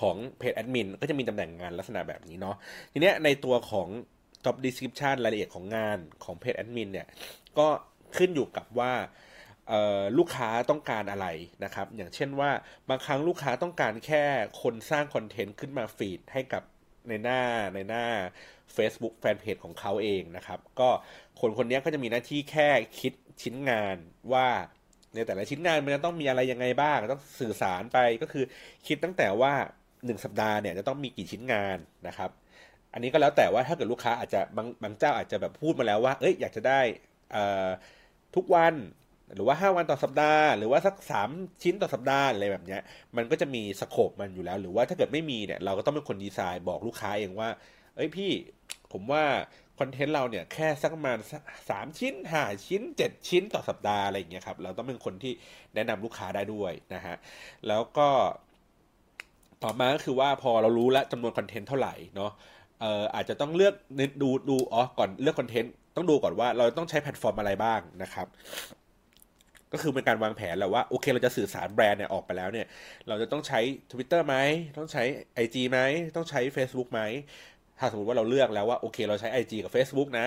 [0.00, 2.56] ของเพจแอดมินก็จะมีตำแหน่งงานลักษณะแบบนี้เนาะ
[2.92, 3.88] ทีเนี้ยในตัวของ
[4.48, 7.06] job description รายละเอียดของงานของเพจแอดมินเนี่ย
[7.58, 7.68] ก็
[8.16, 8.92] ขึ้นอยู่กับว่า
[10.18, 11.26] ลูกค้าต้องการอะไร
[11.64, 12.50] นะครับ อย่างเช่นว่า
[12.88, 14.24] บางครั้งลูกค้าต้องการแค่
[14.62, 16.62] คนสร้างคอนเทนต์ขึ้นมาฟีดให้กับ
[17.08, 17.40] ในหน้า
[17.74, 18.04] ในหน้า
[18.76, 20.88] Facebook แฟนเพจของเขาเองนะครับ ก็
[21.40, 22.68] คนคนนี้ก็จะมีหน้าที่แค่
[23.00, 23.12] คิด
[23.42, 23.96] ชิ้นงาน
[24.32, 24.48] ว่า
[25.14, 28.44] ในแต่ละชิ้นงานมันจะต้องมีอะไรยังไงบ้าง ต้องสื่อสารไปก็คือ
[28.86, 29.52] คิดตั้งแต่ว่า
[29.92, 32.30] 1 สัปดาห์เนี่ยจะต้องมีกี่ชิ้นงานนะครับ
[32.92, 36.80] อันนี้ก็แล้วแต่ว่าถ้าเกิดลูกค้าอาจจะบางบางเจ้าอาจจะแบบพูดมาแล้วว่า เอ้ยอยากจะได้
[38.34, 38.74] ทุกวัน
[39.34, 40.94] หรือว่า 5 วันต่อสัปดาห์หรือว่าสัก
[41.28, 42.78] 3 ชิ้นต่อสัปดาห์อะไรแบบนี้
[43.16, 47.48] มันก็จะมีสโคปมันอยู่แล้ว หรือว่าถ้าเกิดไม่มีเนี่ยเราก็ต้องเป็นคนดีไซน์บอกลูกค้าเองว่า
[47.96, 48.30] เอ้ยพี่
[48.92, 49.24] ผมว่า
[49.78, 51.18] คอนเทนต์เราเนี่ยแค่สักประมาณ
[51.70, 55.32] สามชิ้นห้าชิ้นเจ็ดชิ้นต่อสัปดาห์อะไรอย่างเงี้ยครับเราต้องเป็นคนที่
[55.74, 57.16] แนะนำลูกค้าได้ด้วยนะฮะ
[57.68, 58.08] แล้วก็
[59.62, 62.32] ต่อมาก็คือว่าพอเรารู้แล้วจำนวนคอนเทนต์เท่าไหร่เนาะ
[62.80, 63.74] เอ่ออาจจะต้องเลือก
[64.22, 68.26] ดูดูอ๋อก่อนเลือกคอนเทนต์ต้องดูก่อนว่าเราต้องใช้แพลตฟอร์มอะไรบ้างนะครับ
[69.72, 72.66] ก็คือเป็นการวางแผนแหละว่าโอเคเราจะสื่อสารแบรนด์เนี่ยออกไปแล้วเนี่ย
[73.08, 73.60] เราจะต้องใช้
[73.92, 74.36] Twitter ไหม
[74.78, 75.02] ต้องใช้
[75.44, 75.78] IG ไหม
[76.16, 77.00] ต้องใช้ Facebook ไหม
[77.78, 80.26] ถ้าสมมติว่าเราเลือกแล้วว่าโอเค เราใช้ IG กับ Facebook นะ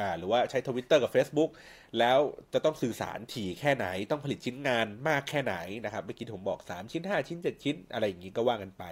[0.00, 1.50] อ่าหรือว่าใช้ Twitter กับ Facebook
[1.98, 2.18] แล้ว
[2.52, 5.54] จะต้องสื่อสารถี่แค่ไหน ต้องผลิตชิ้นงานมากแค่ไหน
[5.84, 8.84] นะครับเมื่อกี้ผมบอก 3 ชิ้น 5 ชิ้น 7 ชิ้น อะไรอย่างนี้ก็ว่ากันไป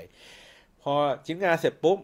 [0.83, 0.95] พอ
[1.27, 1.99] ชิ้นงานเสร็จปุ๊บ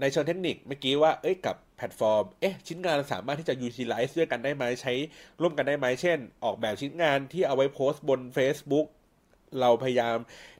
[0.00, 4.92] ในเชิงเทคนิคเมื่อกี้ว่าเอ้ยกับแพลตฟอร์มเอ๊ะชิ้นงานสามารถที่จะ utilize ด้วยกันได้ไหมใช้
[5.40, 8.86] ร่วมกันได้ไหมเช่น ออกแบบชิ้นงานที่เอาไว้โพสต์บน Facebook
[9.60, 10.16] เราพยายาม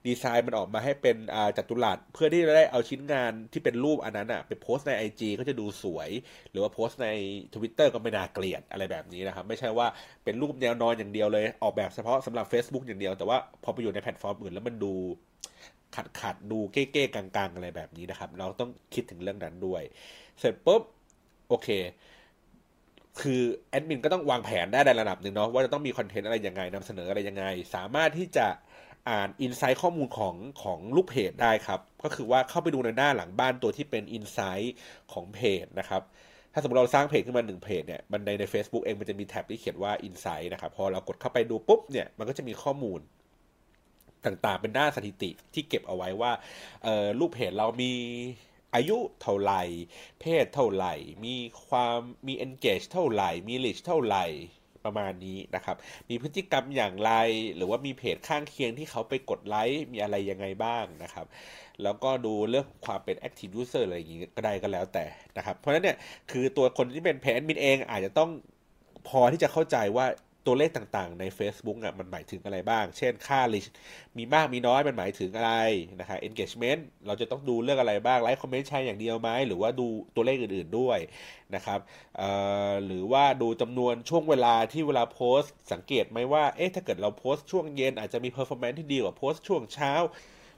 [0.06, 1.16] ดีไซน์มันออกมาให้เป็น
[1.56, 6.10] จัตุรัสเพื่อที่จะได้เอาชิ้นงานที่เป็นรูปอันนั้นอะไปโพสต์ใน IG ก็จะดูสวย
[6.50, 7.08] หรือว่าโพสต์ใน
[7.54, 9.86] Twitter ก็ไม่น่าเกลียดอะไรแบบนี้นะครับ ไม่ใช่ว่า
[10.24, 14.94] เป็นรูปแนวนอนอย่างเดียวเลย ออกแบบเฉพาะสำหรับ Facebook อย่างเดียวแต่ว่าพอไปอยู่ในแพลตฟอร์มอื่นแล้วมันดู
[15.96, 19.82] ขัดขัดดูเก้ๆกังๆ อะไรแบบนี้นะครับ เราต้องคิดถึงเรื่องนั้นด้วย
[20.38, 20.82] เสร็จปุ๊บ
[21.48, 21.68] โอเค
[23.20, 28.46] คือแอดมินก็ต้องวางแผนได้ในระดับหนึ่งเนาะว่าจะต้องมีคอนเทนต์อะไรยังไงนำเสนออะไรยังไง สามารถที่จะ
[29.10, 34.76] อ่าน insight ข้อมูลของของลูกเพจได้ครับ ก็คือว่าเข้าไปดูในหน้าหลังบ้านตัวที่เป็น insight
[35.12, 36.02] ของเพจนะครับ
[36.52, 43.00] ถ้าสมมติเราสร้างเพจขึ้นมาหนึ่งเพจเนี่ยมันในใน Facebook เองมันจะมีแท็บที่เขียนว่า Insight นะครับ พอเรากดเข้าไปดูปุ๊บเนี่ย มันก็จะมีข้อมูล
[44.24, 46.32] ต่างๆ เป็นหน้าสถิติที่เก็บเอาไว้ว่า
[47.18, 47.92] ลูกเพจเรามี
[48.74, 49.62] อายุเท่าไหร่
[50.20, 51.34] เพศเท่าไหร่ มี
[51.66, 54.26] ความมี engage เท่าไหร่ มี reach เท่าไหร่
[54.84, 55.76] ประมาณนี้นะครับ
[56.08, 57.12] มีพฤติกรรมอย่างไร
[57.56, 61.26] หรือว่ามีเพจข้างเคียงที่เขาไปกดไลค์ มีอะไรยังไงบ้างนะครับ
[61.82, 65.04] แล้วก็ดูเรื่องความเป็น active user อะไรอย่างนี้ก็ได้ก็แล้วแต่
[65.36, 65.96] นะครับ เพราะฉะนั้นเนี่ย
[66.30, 68.30] คือตัวคนที่เป็นเพจแอดมินเองอาจจะต้อง
[69.08, 70.06] พอที่จะเข้าใจว่า
[70.46, 73.68] ตัวเลขต่างๆ ใน Facebook อะมันหมายถึงอะไรบ้าง เช่นค่า reach
[74.16, 75.54] มีมากมีน้อยมันหมายถึงอะไร
[76.00, 80.98] นะครับ engagement เราจะต้องดูเรื่องอะไรบ้าง ไลค์คอมเมนต์ใช่อย่างเดียวไหมหรือว่าดูตัวเลขอื่นๆด้วย
[81.54, 81.80] นะครับ
[82.86, 89.92] หรือว่าดูจำนวนช่วงเวลาที่เวลาโพสต์สังเกตไหมว่าเอ๊ะถ้าเกิดเราโพสต์ช่วงเย็นอาจจะมี performance ที่ดีกว่าโพสต์ช่วงเช้า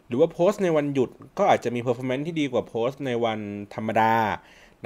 [0.09, 3.41] หรือว่าโพสต์ในวันหยุดก็อาจจะมี performance ที่ดีกว่าโพสต์ในวัน
[3.75, 4.15] ธรรมดา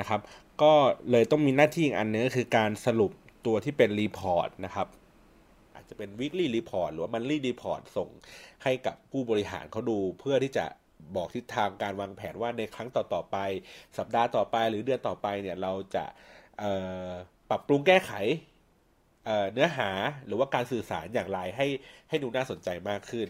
[0.01, 0.21] นะครับ
[0.63, 0.73] ก็
[1.11, 3.13] เลยต้องมีหน้าที่อีกอันนึงก็คือการสรุป
[3.47, 4.87] ตัวที่เป็นรีพอร์ตนะครับ
[5.75, 8.09] อาจจะเป็น weekly report หรือว่า monthly report ส่ง
[8.65, 10.67] ให้กับผู้บริหารเขาดูเพื่อที่จะ
[11.17, 13.37] บอกทิศทางการวางแผนว่าในครั้งต่อ ๆ ไป
[13.99, 16.05] สัปดาห์ต่อไปหรือเดือนต่อไปเนี่ยเราจะ
[17.51, 18.13] ปรับปรุงแก้ไข
[19.53, 19.91] เนื้อหา
[20.27, 21.67] หรือว่าการสื่อสารอย่างไรให้
[22.09, 23.29] ให้ดูน่าสนใจมากขึ้น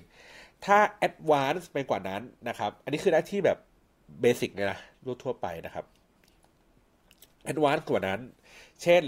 [0.64, 3.58] ถ้า advance ไปกว่านั้นนะครับ อันนี้คือหน้าที่แบบ
[4.20, 5.84] เบสิกเลยนะรูทั่วไปนะครับ
[7.50, 8.20] advance กว่านั้น
[8.82, 9.02] เช่น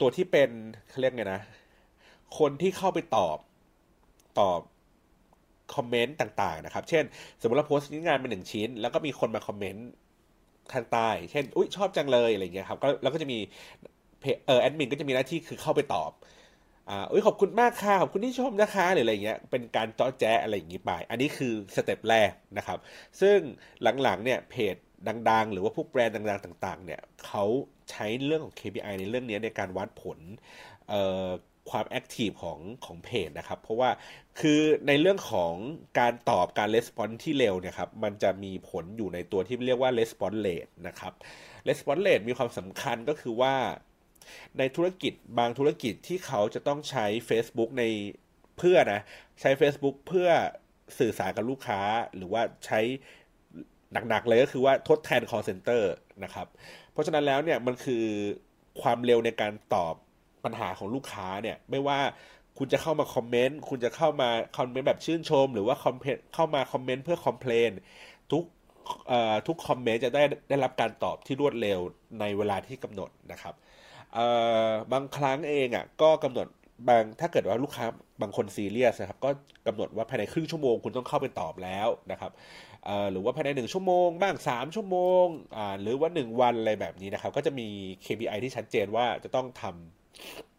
[0.00, 0.50] ตัวที่เป็น
[0.88, 1.42] เขาเรียกไงนะ
[2.38, 3.38] คนที่เข้าไปตอบ
[4.40, 4.60] ตอบ
[5.74, 7.04] คอมเมนต์ต่าง ๆ นะครับ เช่น
[7.40, 9.88] สมมติเราโพสต์งานเป็นหนึ่งชิ้น แล้วก็มีคนมาคอมเมนต์
[10.72, 13.38] ข้างใต้เช่น อุ้ยชอบจังเลยอะไรเงี้ยครับก็แล้วก็จะมี
[14.46, 16.10] เออแอดมินก็จะมีหน้าที่คือเข้าไปตอบ
[16.90, 22.78] อ่าอุ้ยขอบคุณมากค่ะขอบคุณที่ชมนะคะหรืออะไรเงี้ยเป็นการจ้อแจ๊อะไรอย่างนี้ไป อันนี้คือ step แรกนะครับ
[23.20, 23.38] ซึ่ง
[24.02, 24.76] หลังๆเนี่ยเพจ
[25.30, 27.44] ดัง ๆ หรือว่าพวกแบรนด์ดัง ๆ ต่าง ๆ เนี่ยเขา
[27.90, 30.18] ใช้เรื่องของ KPI ในเรื่องนี้ในการวัดผล
[31.70, 33.90] ความ active ของของเพจนะครับ เพราะว่า
[34.40, 35.52] คือในเรื่องของ
[36.00, 41.12] การตอบการ response ที่เร็วเนี่ยครับมันจะมีผลอยู่ในตัวที่เรียกว่า response rate นะครับ
[41.68, 43.54] レスปอนเลดมีความสำคัญก็คือว่า
[44.58, 47.84] ในธุรกิจบางธุรกิจที่เขาจะต้องใช้ Facebook ใน
[48.58, 49.00] เพื่อนะ
[49.40, 50.28] ใช้ Facebook เพื่อ
[50.98, 51.80] สื่อสารกับลูกค้า
[52.16, 52.80] หรือว่าใช้
[54.08, 55.82] หนักๆเลยก็คือว่าทดแทน call center
[56.24, 56.46] นะครับ
[56.92, 58.04] เพราะฉะนั้นแล้วเนี่ยมันคือ
[58.82, 59.94] ความเร็วในการตอบ
[60.44, 61.98] ปัญหาของลูกค้าเนี่ยไม่ว่า
[62.58, 67.70] คุณจะเข้ามาคอมเมนต์คุณจะเข้ามาคอมเมนต์แบบชื่นชม หรือว่าคอมเพเข้ามาคอมเมนต์เพื่อคอมเพลน
[68.32, 68.44] ทุก
[69.46, 71.80] ทุกคอมเมนต์จะได้ได้รับการตอบที่รวดเร็ว
[72.20, 73.54] ในเวลาที่กำหนดนะครับ
[74.92, 76.46] บางครั้งเองอะก็กำหนด
[76.88, 77.86] บางถ้าเกิดว่าลูกค้า
[78.22, 79.30] บางคนซีเรียสนะครับก็
[79.66, 82.32] กำหนดว่าภายในครึ่งชั่วโมงคุณต้องเข้าไปตอบแล้วนะครับ
[83.10, 85.26] หรือว่าภายในหนึ่งชั่วโมง บ้างสามชั่วโมง
[85.80, 87.68] หรือว่าหนึ่งวันอะไรแบบนี้นะครับ ก็จะมี
[88.04, 90.51] KPI ที่ชัดเจนว่าจะต้องทำ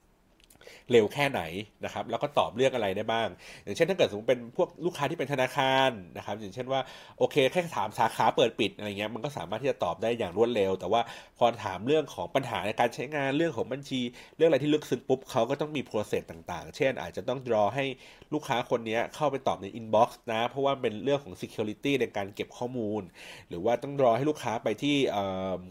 [0.92, 1.42] เร็วแค่ไหน
[1.86, 3.28] นะครับแล้วก็ตอบเรื่องอะไรได้บ้าง
[3.64, 6.82] อย่างเช่นถ้าเกิดสมมติเป็นพวกลูกค้าที่เป็นธนาคารนะครับอย่างเช่นว่า
[7.18, 11.02] โอเคแค่ถามสาขาเปิดปิดอะไรเงี้ยมันก็สามารถที่จะตอบได้อย่างรวดเร็ว แต่ว่า
[11.38, 14.02] พอถามเรื่องของปัญหาในการใช้งานเรื่องของบัญชี
[14.38, 17.86] เรื่องอะไรที่ลึกซึ้งปุ๊บเขาก็ต้องมี process ต่างๆ เช่น อาจจะต้องรอให้
[18.34, 23.02] ลูกค้าคนนี้เข้าไปตอบใน inbox นะเพราะว่าเป็นเรื่องของ Security ในการเก็บข้อมูล
[23.50, 24.96] หรือว่าต้องรอให้ลูกค้าไปที่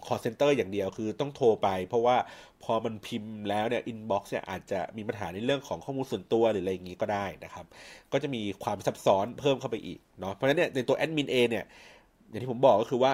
[0.07, 2.17] call center อย่างเดียวคือต้องโทรไป เพราะว่า
[2.65, 7.67] พอมันพิมพ์แล้วเนี่ย inbox เนี่ยอาจจะมีปัญหาในเรื่องของข้อมูลส่วนตัวหรืออะไรอย่างนี้ก็ได้นะครับ
[8.13, 11.65] ก็จะมีความซับซ้อนเพิ่มเข้าไปอีกเนาะเพราะฉะนั้นเนี่ยในตัวแอดมินเองเนี่ย
[12.29, 13.13] อย่างที่ผมบอกก็คือว่า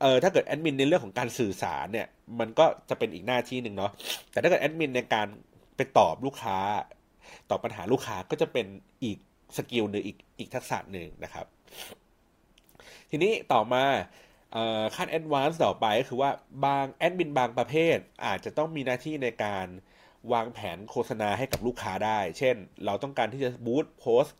[0.00, 2.06] เออถ้าเกิดแอดมินในเรื่องของการสื่อสารเนี่ย
[2.40, 3.90] มันก็จะเป็นอีกหน้าที่หนึ่งเนาะ
[4.30, 5.26] แต่ถ้าเกิดแอดมินในการ
[5.76, 6.58] ไปตอบลูกค้า
[7.50, 8.66] ตอบปัญหาลูกค้าก็จะเป็น
[9.04, 9.18] อีก
[9.56, 11.46] skill หนึ่งอีกอีกทักษะหนึ่งนะครับ
[13.10, 13.84] ทีนี้ต่อมา
[14.96, 16.30] ขั้น advance ต่อไปก็คือว่า
[16.64, 19.66] บางแอดมินบางประเภท อาจจะต้องมีหน้าที่ในการ
[20.32, 24.36] วางแผนโฆษณาให้กับลูกค้าได้ เช่น เราต้องการที่จะ boost โพสต์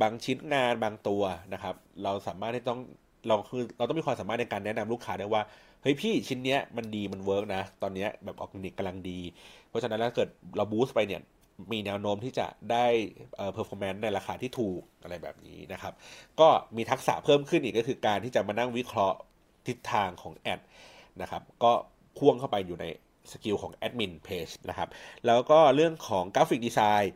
[0.00, 1.22] บางชิ้นงานบางตัว
[1.52, 2.80] นะครับ เราสามารถที่ต้อง
[3.28, 5.42] เราคือเราต้องมีความสามารถในการแนะนำลูกค้าได้ว่า
[5.82, 9.20] เฮ้ยพี่ชิ้นเนี้ยมันดีมัน work นะ ตอนเนี้ยแบบออร์แกนิกกำลังดี
[9.68, 11.20] เพราะฉะนั้นถ้าเกิดเรา boost ไปเนี่ย
[11.72, 12.86] มีแนวโน้มที่จะได้
[13.36, 15.92] เอ่อ performance ในราคาที่ถูกอะไรแบบนี้นะครับ
[16.40, 19.18] ก็มีทักษะเพิ่มขึ้นอีกก็คือการที่จะมานั่งวิเคราะห์
[19.66, 20.60] ทิศทางของ ad
[21.20, 21.72] นะครับก็
[22.18, 22.86] พ่วงเข้าไปอยู่ใน
[23.32, 24.88] skill ของแอดมินเพจนะครับ
[25.26, 27.12] แล้วก็เรื่องของ graphic design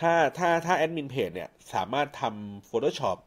[0.00, 3.18] ถ้าถ้าถ้าแอดมินเพจเนี่ยสามารถทำ Photoshop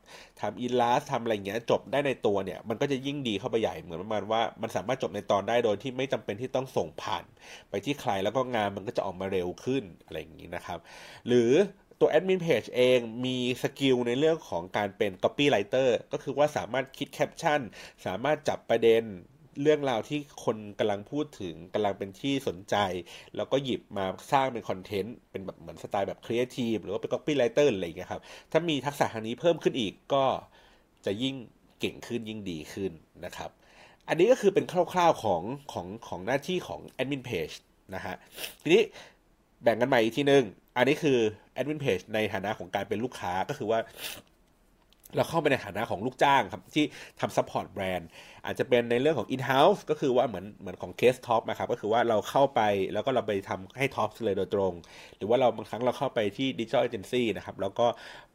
[0.41, 7.23] ทำ i l l u s t ทำอะไรเงี้ยจบได้ในตัวเนี่ย มันก็จะยิ่งดีเข้าไปใหญ่เหมือนประมาณว่ามันสามารถจบในตอนได้โดยที่ไม่จำเป็นที่ต้องส่งผ่าน
[7.69, 10.79] ไปที่ใครแล้วก็งานมันก็จะออกมาเร็วขึ้นอะไรอย่างนี้นะครับ
[11.27, 11.51] หรือ
[11.99, 17.61] ตัวแอดมินเพจเองมี skill ในเรื่องของการเป็น copywriter ก็คือว่าสามารถคิดแคปชั่น
[18.05, 19.03] สามารถจับประเด็น
[19.61, 22.75] เรื่องราวที่คนกำลังพูดถึงกำลังเป็นที่สนใจ
[23.35, 30.25] แล้วก็หยิบมาสร้างเป็นคอนเทนต์ เป็นแบบเหมือนสไตล์แบบครีเอทีฟหรือว่าเป็น copywriter อะไรอย่างเงี้ยครับ ถ้ามีทักษะทางนี้เพิ่มขึ้นอีกก็
[31.05, 31.35] จะยิ่ง
[31.79, 32.91] เก่งขึ้นยิ่งดีขึ้น
[33.25, 33.49] นะครับ
[34.07, 37.49] อันนี้ก็คือเป็นคร่าวๆของของของหน้าที่ของแอดมินเพจ
[37.95, 38.15] นะฮะ
[38.61, 38.81] ทีนี้
[39.63, 40.43] แบ่งกันใหม่อีกทีนึง
[40.77, 41.17] อันนี้คือ
[41.53, 43.79] แอดมินเพจในฐานะของการเป็นลูกค้าก็คือว่า
[45.15, 46.85] เราเข้าไปในฐานะของลูกจ้างครับ ที่
[47.19, 48.09] ทำ support แบรนด์
[48.45, 52.61] อาจจะเป็นในเรื่องของ in-house ก็คือว่าเหมือนเหมือนของเคสท็อปนะครับก็คือว่าเราเข้าไป
[52.93, 54.73] แล้วก็เราไปทำให้ท็อปเลยโดยตรง
[55.17, 57.87] หรือว่าเราบางครั้งเราเข้าไปที่ digital agency นะครับแล้วก็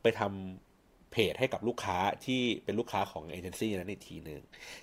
[0.02, 4.40] ไปทำเพจให้กับลูกค้าที่เป็นลูกค้าของเอเจนซี่นั้นอีกทีหนึ่ง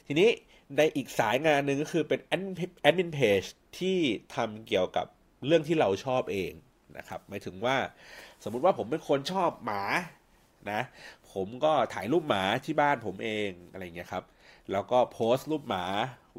[0.07, 0.29] ทีนี้
[0.77, 2.33] ในอีกสายงานหนึ่งก็คือเป็นแอ
[2.93, 3.41] ดมินเพจ
[3.79, 3.97] ที่
[4.35, 5.05] ทำเกี่ยวกับ
[5.45, 6.53] เรื่องที่เราชอบเอง
[6.97, 7.75] นะครับหมายถึงว่า
[8.43, 9.83] สมมุติว่าผมเป็นคนชอบหมา
[10.71, 10.81] นะ
[11.33, 14.23] ผมก็ถ่ายรูปหมาที่บ้านผมเองอะไรเงี้ยครับ
[14.71, 15.85] แล้วก็โพสต์รูปหมา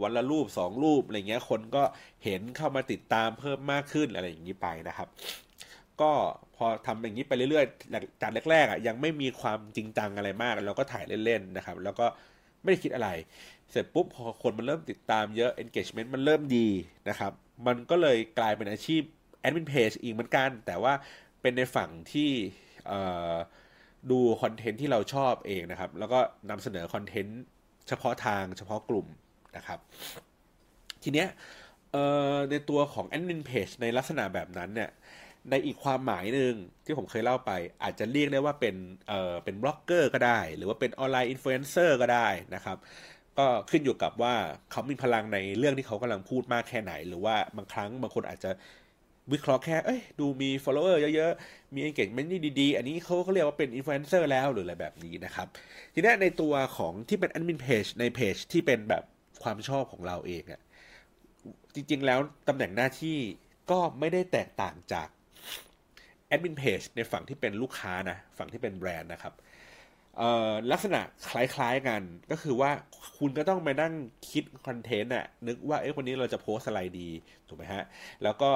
[0.03, 1.83] วันละรูปสองรูปอะไรเงี้ยคนก็
[2.25, 5.09] เห็นเข้ามาติดตามเพิ่มมากขึ้นอะไรอย่างนี้ไปนะครับ
[6.01, 6.13] ก็
[6.57, 12.07] พอทำอย่างนี้ไปเรื่อยๆจากแรกๆอะยังไม่มีความจริงจังอะไรมากเราก็ถ่ายเล่นๆนะครับ แล้วก็
[12.63, 13.09] ไม่ได้คิดอะไร
[13.71, 16.69] เสร็จปุ๊บพอคนมันเริ่มติดตามเยอะ engagement มันเริ่มดี
[17.09, 17.33] นะครับ
[17.67, 19.03] มันก็เลยกลายเป็นอาชีพ
[19.41, 20.93] แอดมินเพจอีกเหมือนกัน แต่ว่า
[21.41, 22.31] เป็นในฝั่งที่
[24.11, 26.19] ดูคอนเทนต์ที่เราชอบเองนะครับ แล้วก็
[26.51, 27.41] นำเสนอคอนเทนต์
[27.89, 29.07] เฉพาะทางเฉพาะกลุ่ม
[29.57, 29.79] นะครับ
[31.03, 31.29] ทีเนี้ย
[32.51, 34.91] ในตัวของแอดมินเพจในลักษณะแบบนั้นเนี่ย
[35.51, 37.51] ในอีกความหมายหนึ่งที่ผมเคยเล่าไป
[37.83, 38.77] อาจจะเรียกได้ว่าเป็น
[39.09, 42.77] เอ่อเป็นบล็อกเกอร์ก็ได้ หรือว่าเป็น online influencer ก็ได้นะครับ
[43.39, 44.35] ก็ขึ้นอยู่กับว่า
[44.71, 48.51] เขามีพลังในเรื่องที่เขากำลังพูดมากแค่ไหน หรือว่าบางครั้งบางคนอาจจะ
[49.33, 55.47] วิเคราะห์แค่ เอ้ย ดูมี follower เยอะๆ มี engagement นี่ดีๆ อันนี้เขาเขาเรียกว่าเป็น influencer แล้วหรืออะไรแบบนี้นะครับ
[55.95, 59.05] ทีนี้ในตัวของที่เป็น admin page ในเพจที่เป็นแบบ
[59.43, 60.61] ความชอบของเราเองอะ
[61.75, 63.19] จริงๆ แล้วตำแหน่งหน้าที่
[63.71, 65.09] ก็ไม่ได้แตกต่างจาก
[66.31, 69.35] admin page ในฝั่งที่เป็นลูกค้านะ ฝั่งที่เป็นแบรนด์นะครับ
[70.71, 72.71] ลักษณะคล้ายๆกันก็คือว่า
[73.19, 73.95] คุณก็ต้องไปนั่ง
[74.31, 77.09] คิดคอนเทนต์อะนึกว่าเอ้วันนี้เราจะโพสต์อะไรดี
[77.49, 77.85] ถูกไหมฮะ
[78.23, 78.51] แล้วก็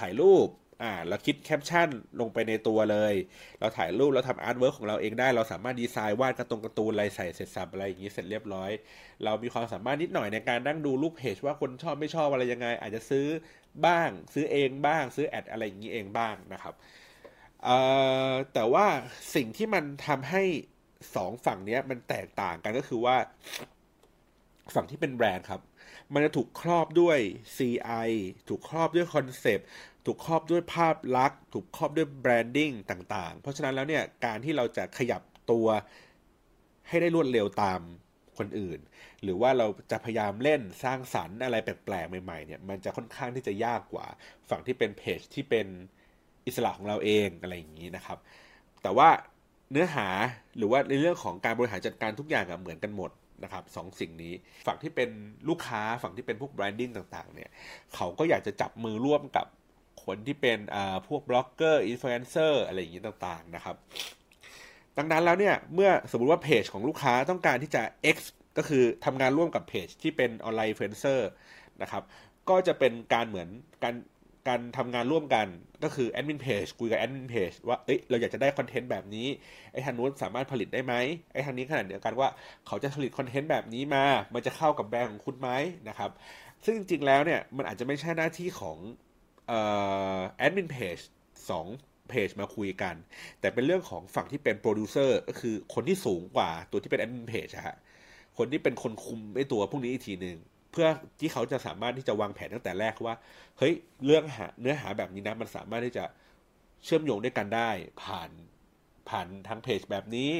[0.00, 0.48] ถ่ายรูป
[0.82, 1.88] อ่าเราคิดแคปชั่น
[2.20, 3.14] ลงไปในตัวเลย
[3.60, 8.70] เราถ่ายรูปเราทำ artwork ของเราเองได้ เราสามารถดีไซน์วาดกระตงกระตูนอะไรใส่เสร็จสรรพอะไรอย่างนี้เสร็จเรียบร้อย
[9.24, 13.26] เรามีความสามารถนิดหน่อยในการนั่งดูรูปเพจว่าคนชอบไม่ชอบอะไรยังไง อาจจะซื้อ
[13.86, 16.74] บ้าง ซื้อเองบ้าง ซื้อ ad อะไรอย่างนี้เองบ้างนะครับ
[17.64, 17.76] เอ่
[18.30, 18.86] อแต่ว่า
[19.34, 20.42] สิ่งที่มันทำให้
[21.16, 23.16] สองฝั่งนี้มันแตกต่างกันก็คือว่า
[24.74, 25.60] ฝั่งที่เป็นแบรนด์ครับ
[26.12, 27.18] มันจะถูกครอบด้วย
[27.56, 28.08] CI
[28.48, 29.66] ถูกครอบด้วย concept
[30.06, 35.66] ถูกครอบด้วยภาพลักษณ์ถูกครอบด้วย branding ต่าง ๆ เพราะฉะนั้นแล้วเนี่ยการที่เราจะขยับตัว
[36.88, 37.80] ให้ได้รวดเร็วตาม
[38.38, 38.80] คนอื่น
[39.22, 44.06] หรือว่าเราจะพยายามเล่นสร้างสรรค์อะไรแปลกๆใหม่ๆเนี่ยมันจะค่อนข้างที่จะยากกว่า
[44.48, 45.66] ฝั่งที่เป็นเพจที่เป็น
[46.46, 48.18] อิสระของเราเองอะไรอย่างนี้นะครับ
[48.82, 49.08] แต่ว่า
[49.70, 50.08] เนื้อหา
[50.56, 53.10] หรือว่าในเรื่องของการบริหารจัดการทุกอย่างเหมือนกันหมด
[53.44, 54.34] นะครับสองสิ่งนี้
[54.66, 55.10] ฝั่งที่เป็น
[55.48, 57.50] ลูกค้าฝั่งที่เป็นพวก branding ต่างๆเนี่ย
[57.94, 59.46] เขาก็อยากจะจับมือร่วมกับ
[60.04, 60.58] คนที่เป็น
[61.08, 63.76] พวก blogger influencer อะไรอย่างนี้ต่างๆนะครับ
[64.98, 67.82] ดังนั้นแล้วเนี่ยเมื่อสมมติว่าเพจของลูกค้าต้องการที่จะ
[68.14, 68.16] X
[68.58, 71.28] ก็คือทำงานร่วมกับเพจที่เป็น online influencer
[71.82, 72.02] นะครับ
[72.48, 73.48] ก็จะเป็นการเหมือน
[73.84, 73.94] การ
[74.48, 75.46] การทำงานร่วมกัน
[75.84, 79.26] ก็คือแอดมินเพจคุยกับแอดมินเพจว่าเอ้ยเราอยากจะได้คอนเทนต์แบบนี้
[79.72, 80.94] ไอ้ทางนู้นสามารถผลิตได้ไหม
[81.32, 82.28] ไอ้ทางนี้ขณะเดียวกันว่า
[82.66, 84.04] เขาจะผลิตคอนเทนต์แบบนี้มา
[84.34, 85.50] มันจะเข้ากับแบรนด์ของคุณไหม
[85.88, 86.10] นะครับ
[86.64, 88.78] ซึ่งจริงๆแล้วเนี่ยมันอาจจะไม่ใช่หน้าที่ของ
[90.36, 90.98] แอดมินเพจ
[91.50, 91.66] สอง
[92.08, 92.94] เพจมาคุยกัน
[93.40, 97.76] แต่เป็นเรื่องของฝั่งที่เป็นโปรดิวเซอร์ก็คือคนที่สูงกว่าตัวที่เป็นแอดมินเพจฮะ
[98.38, 100.38] คนที่เป็นคนคุมไอ้ตัวพวกนี้อีกทีหนึ่ง
[100.76, 100.88] พื่อ
[101.20, 103.14] ที่เขาจะสามารถที่จะวางแผนตั้งแต่แรกว่า
[103.58, 106.04] เฮ้ยเรื่องหาเนื้อหาแบบนี้นะมันสามารถที่จะ
[106.84, 107.70] เชื่อมโยงด้วยกันได้
[108.02, 108.30] ผ่าน
[109.08, 110.32] ผ่านทางเพจแบบนี้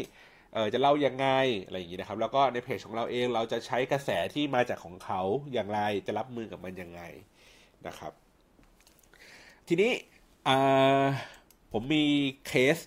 [0.54, 1.26] เออจะเล่ายังไง
[1.64, 5.22] อะไรอย่างนี้นะครับ แล้วก็ในเพจของเราเองเราจะใช้กระแสที่มาจากของเขา
[5.52, 7.02] อย่างไรจะรับมือกับมันยังไง
[7.86, 8.12] นะครับ
[9.68, 9.92] ทีนี้
[11.72, 12.04] ผมมี
[12.46, 12.78] เคส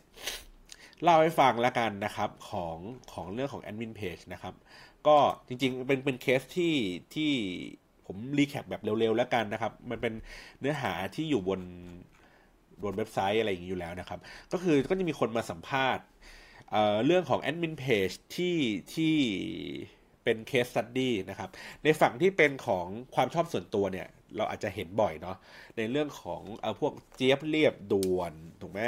[1.04, 2.78] เล่าให้ฟังแล้วกันนะครับของ
[3.14, 4.54] ของเรื่องของแอดมินเพจนะครับ
[5.08, 6.76] ก็จริงๆ เป็นเป็นเคสที่
[7.16, 7.32] ที่
[8.06, 10.14] ผม recap แบบเร็วๆ แล้วกันนะครับ มันเป็น
[10.60, 11.62] เนื้อหาที่อยู่บน
[12.84, 14.20] บนเว็บไซต์อะไรอย่างนี้อยู่แล้วนะครับ
[14.52, 16.06] ก็คือก็จะมีคนมาสัมภาษณ์
[16.72, 18.58] เรื่องของแอดมินเพจที่
[18.94, 19.16] ที่
[20.24, 21.50] เป็นเคสสต t ดี้นะครับ
[21.84, 22.86] ในฝั่งที่เป็นของ
[23.16, 25.38] ความชอบส่วนตัวเนี่ย เราอาจจะเห็นบ่อยเนาะ
[25.78, 28.80] ในเรื่องของเอาพวกอีเจี๊ยบเลียบด่วนถูกไหม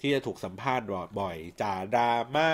[0.00, 0.86] ที่จะถูกสัมภาษณ์
[1.20, 2.50] บ่อยจ่าดราม่า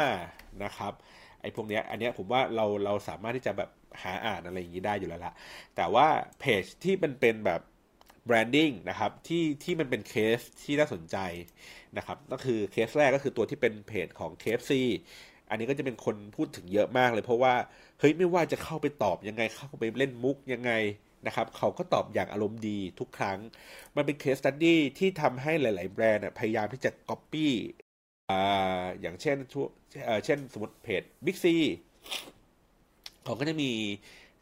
[0.65, 0.93] นะครับ
[1.41, 3.71] ไอ้พวกเนี้ยอันเนี้ยผมว่าเราเราสามารถที่จะแบบ
[4.03, 5.33] หาอ่านอะไรอย่างนี้ได้อยู่แล้วละ
[5.77, 6.07] แต่ว่า
[6.41, 7.61] เพจที่มันเป็นแบบ
[8.27, 11.17] branding นะครับที่ที่มันเป็นเคสที่น่าสนใจ
[11.97, 14.73] นะครับก็คือเคสแรกก็คือตัวที่เป็นเพจของ KFC
[15.51, 17.55] อันนี้ก็จะเป็นคนพูดถึงเยอะมากเลย เพราะว่า
[18.01, 20.73] เฮ้ยไม่ว่าจะเข้าไปตอบยังไงเข้าไปเล่นมุกยังไง
[21.27, 23.39] นะครับเขาก็ตอบอย่างอารมณ์ดีทุกครั้ง
[23.97, 27.53] มันเป็น case study ที่ทำให้หลาย ๆ แบรนด์พยายามที่จะก๊อปปี้
[28.31, 29.37] อ่าอย่างเช่น
[30.25, 31.47] เช่นสมมติเพจ Big C
[33.25, 33.71] เขาก็จะมี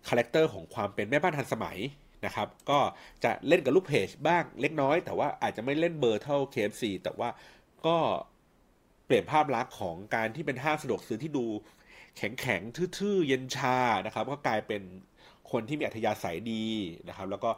[0.09, 1.79] character ของความเป็นแม่บ้านทันสมัย
[2.27, 2.79] นะครับ ก็
[3.25, 7.29] จะเล่นกับลูกเพจบ้างเล็กน้อย แต่ว่าอาจจะไม่เล่นเบอร์เท่า KFC แต่ว่า
[7.87, 7.97] ก็
[9.07, 11.47] เปลี่ยนภาพลักษณ์ของการที่เป็นห้างสะดวกซื้อที่ดู
[12.17, 12.61] แข็งแข็ง
[12.99, 14.83] ทื่อๆ เย็นชานะครับ ก็กลายเป็น
[15.51, 16.67] คนที่มีอัธยาศัยดี
[17.09, 17.51] นะครับ แล้วก็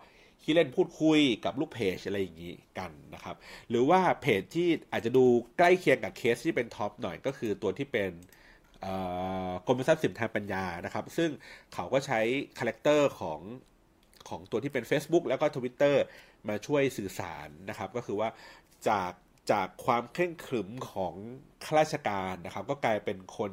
[0.47, 3.37] ที่เล่นพูดคุยกับลูกเพจอะไรอย่างนี้กันนะครับ
[3.71, 5.25] หรือว่าเพจที่อาจจะดู
[5.59, 8.11] ใกล้เคียงกับเคสที่เป็น top หน่อยก็คือตัวที่เป็น
[9.67, 11.31] กรมทรัพย์สินทางปัญญานะครับ ซึ่ง
[11.75, 12.21] เขาก็ใช้
[12.59, 13.41] character ของ
[14.29, 15.97] ของตัวที่เป็น Facebook แล้วก็ Twitter
[16.49, 18.29] มาช่วยสื่อสารนะครับ ก็คือว่า
[18.89, 19.13] จาก
[19.51, 21.15] จากความเคร่งขรึมของ
[21.65, 23.53] ข้าราชการนะครับ ก็กลายเป็นคน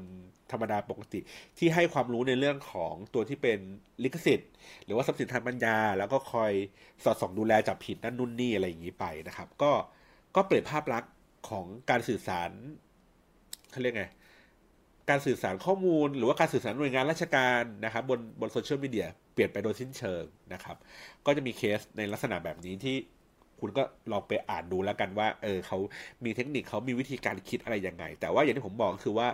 [0.51, 1.19] ธรรมดาปกติ
[1.57, 3.59] ที่ให้ความรู้ในเรื่องของตัวที่เป็น
[4.03, 4.51] ลิขสิทธิ์
[4.85, 6.51] หรือว่าทรัพย์สินทางปัญญา แล้วก็คอย
[7.03, 9.71] สอดส่องดูแลจับผิดนั่นนู่นนี่อะไรอย่างนี้ไปนะครับ ก็
[10.35, 11.11] ก็เปลี่ยนภาพลักษณ์
[11.49, 12.49] ของการสื่อสาร
[13.71, 14.05] เขาเรียกไง
[15.09, 20.77] การสื่อสารข้อมูล หรือว่าการสื่อสารหน่วยงานราชการนะครับ บนบนโซเชียลมีเดียเปลี่ยนไปโดยสิ้นเชิงนะครับ
[21.25, 22.95] ก็จะมีเคสในลักษณะแบบนี้ที่
[23.59, 25.77] คุณก็ลองไปอ่านดูแล้วกันว่า เออเขา
[26.23, 29.27] มีเทคนิคเขามีวิธีการคิดอะไรยังไง แต่ว่าอย่างที่ผมบอกคือว่า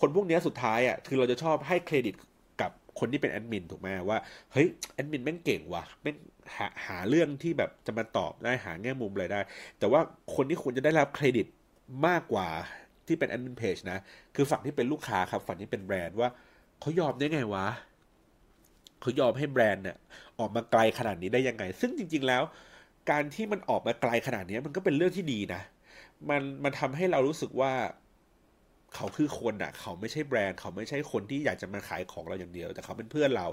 [0.00, 2.14] คนพวกนี้สุดท้ายอะคือเราจะชอบให้เครดิต
[2.60, 4.18] กับคนที่เป็นแอดมินถูกไหมว่า
[4.52, 6.16] เฮ้ยแอดมินแม่งเก่งว่ะแม่ง
[6.56, 9.40] หาหาเรื่องที่แบบจะมาตอบได้หาแง่มุมอะไรได้
[9.78, 10.00] แต่ว่า
[10.34, 11.46] คนที่ควรจะได้รับเครดิต
[12.06, 12.48] มากกว่า
[13.06, 13.98] ที่เป็น admin page นะ
[14.34, 16.28] คือฝั่งที่เป็นลูกค้าครับ ฝั่งที่เป็นแบรนด์ว่า
[16.80, 17.66] เขายอมได้ไงวะ
[19.00, 19.96] เขายอมให้แบรนด์เนี่ย
[20.38, 22.42] ออกมาไกลขนาดนี้ได้ยังไง ซึ่งจริง ๆ แล้ว
[23.10, 25.62] การที่มันออกมาไกลขนาดนี้มันก็เป็นเรื่องที่ดีนะ
[26.30, 27.72] มันมันทำให้เรารู้สึกว่า
[28.94, 33.46] เขาคือคนอะ เขาไม่ใช่แบรนด์เขาไม่ใช่คนที่อยากจะมาขายของเราอย่างเดียว แต่เขาเป็นเพื่อนเรา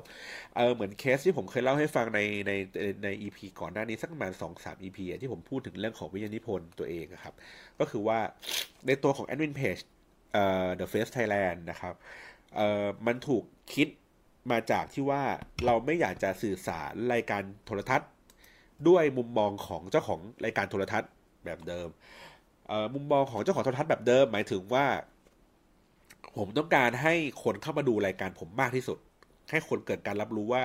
[0.55, 2.51] เออเหมือนเคสที่ผมเคยเล่าให้ฟังในใน
[3.03, 7.33] ใน EP ก่อนหน้านี้สักประมาณสองสาม EP ที่ผมพูดถึงเรื่องของวิทยานิพนธ์ตัวเองครับ
[7.79, 8.19] ก็คือว่า
[8.87, 9.77] ในตัวของ admin page
[10.33, 11.93] เอ่อ The Face Thailand นะครับ
[12.55, 13.87] เอ่อมันถูกคิด
[14.51, 15.21] มาจากที่ว่า
[15.65, 18.09] เราไม่อยากจะสื่อสารรายการโทรทัศน์
[18.87, 21.11] ด้วยมุมมองของเจ้าของรายการโทรทัศน์
[21.45, 21.87] แบบเดิม
[22.93, 24.85] มุมมองของเจ้าของโทรทัศน์แบบเดิม หมายถึงว่า
[26.37, 28.97] ผมต้องการให้คนเข้ามาดูรายการผมมากที่สุด
[29.51, 30.61] ให้คนเกิดการรับรู้ว่า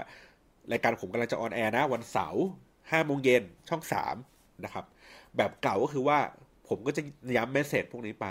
[0.73, 2.45] รายการผมกำลังจะ on air นะ วันเสาร์
[2.91, 4.17] ห้าโมงเย็นช่องสาม
[4.65, 4.85] นะครับ
[5.37, 6.19] แบบเก่าก็คือว่า
[6.69, 7.03] ผมก็จะ
[7.37, 8.27] ย้ำ message พวกนี้ไป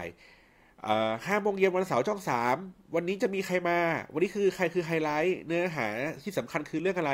[1.27, 2.55] ห้าโมงเย็นวันเสาร์ช่องสาม
[2.95, 3.79] วันนี้จะมีใครมา
[4.13, 5.87] วันนี้คือใครคือไฮไลท์เนื้อหา
[6.23, 7.11] ที่สำคัญคือเรื่องอะไร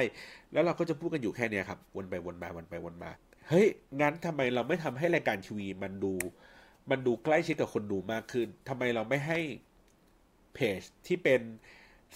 [0.53, 3.11] แล้วเราก็จะพูดกันอยู่แค่นี้ครับ วนไปวนมาวนไปวนมา
[3.49, 3.67] เฮ้ย
[4.01, 6.13] งั้นทำไมเราไม่ทำให้รายการทีวีมันดู
[6.89, 9.39] มันดูใกล้ชิดกับคนดูมากขึ้นทำไมเราไม่ให้
[10.53, 11.41] เพจที่เป็น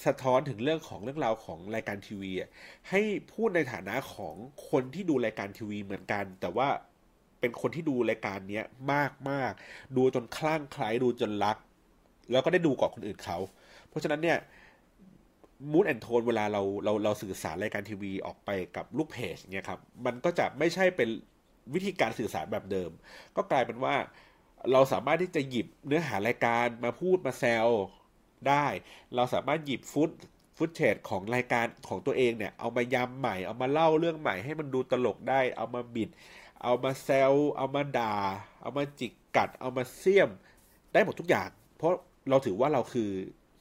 [0.06, 2.32] สะท้อนถึงเรื่องของเรื่องราวของรายการทีวี
[2.90, 3.02] ให้
[3.34, 4.36] พูดในฐานะของ
[4.70, 6.68] คนที่ดูรายการทีวีเหมือนกัน แต่ว่า
[7.40, 9.52] เป็นคนที่ดูรายการเนี้ยมากมาก
[9.98, 11.58] ดูจนคลั่งไคล้ดูจนรัก
[12.32, 13.38] แล้วก็ได้ดูก่อนคนอื่นเขา
[13.90, 14.38] เพราะฉะนั้นเนี่ย
[15.72, 21.10] มูดแอนโทนเวลาเราเราเราสื่อสารรายการทีวีออกไปกับลูกเพจเนี่ยครับ มันก็จะไม่ใช่เป็น
[21.74, 22.92] วิธีการสื่อสารแบบเดิม
[23.36, 23.96] ก็กลายเป็นว่า
[24.72, 27.68] เราสามารถที่จะหยิบเนื้อหารายการมาพูดมาแซว
[28.48, 28.66] ได้
[29.16, 30.12] เราสามารถหยิบฟุต
[30.58, 36.10] ฟุตเทจของรายการของตัวเองเนี่ย เอามายำใหม่ เอามาเล่าเรื่องใหม่ให้มันดูตลกได้ เอามาบิด
[36.64, 38.16] เอามาแซวเอามาด่า
[38.62, 40.30] เอามาจิกกัด เอามาเสี้ยม
[40.94, 41.94] ได้หมดทุกอย่าง เพราะ
[42.30, 43.10] เราถือว่าเราคือ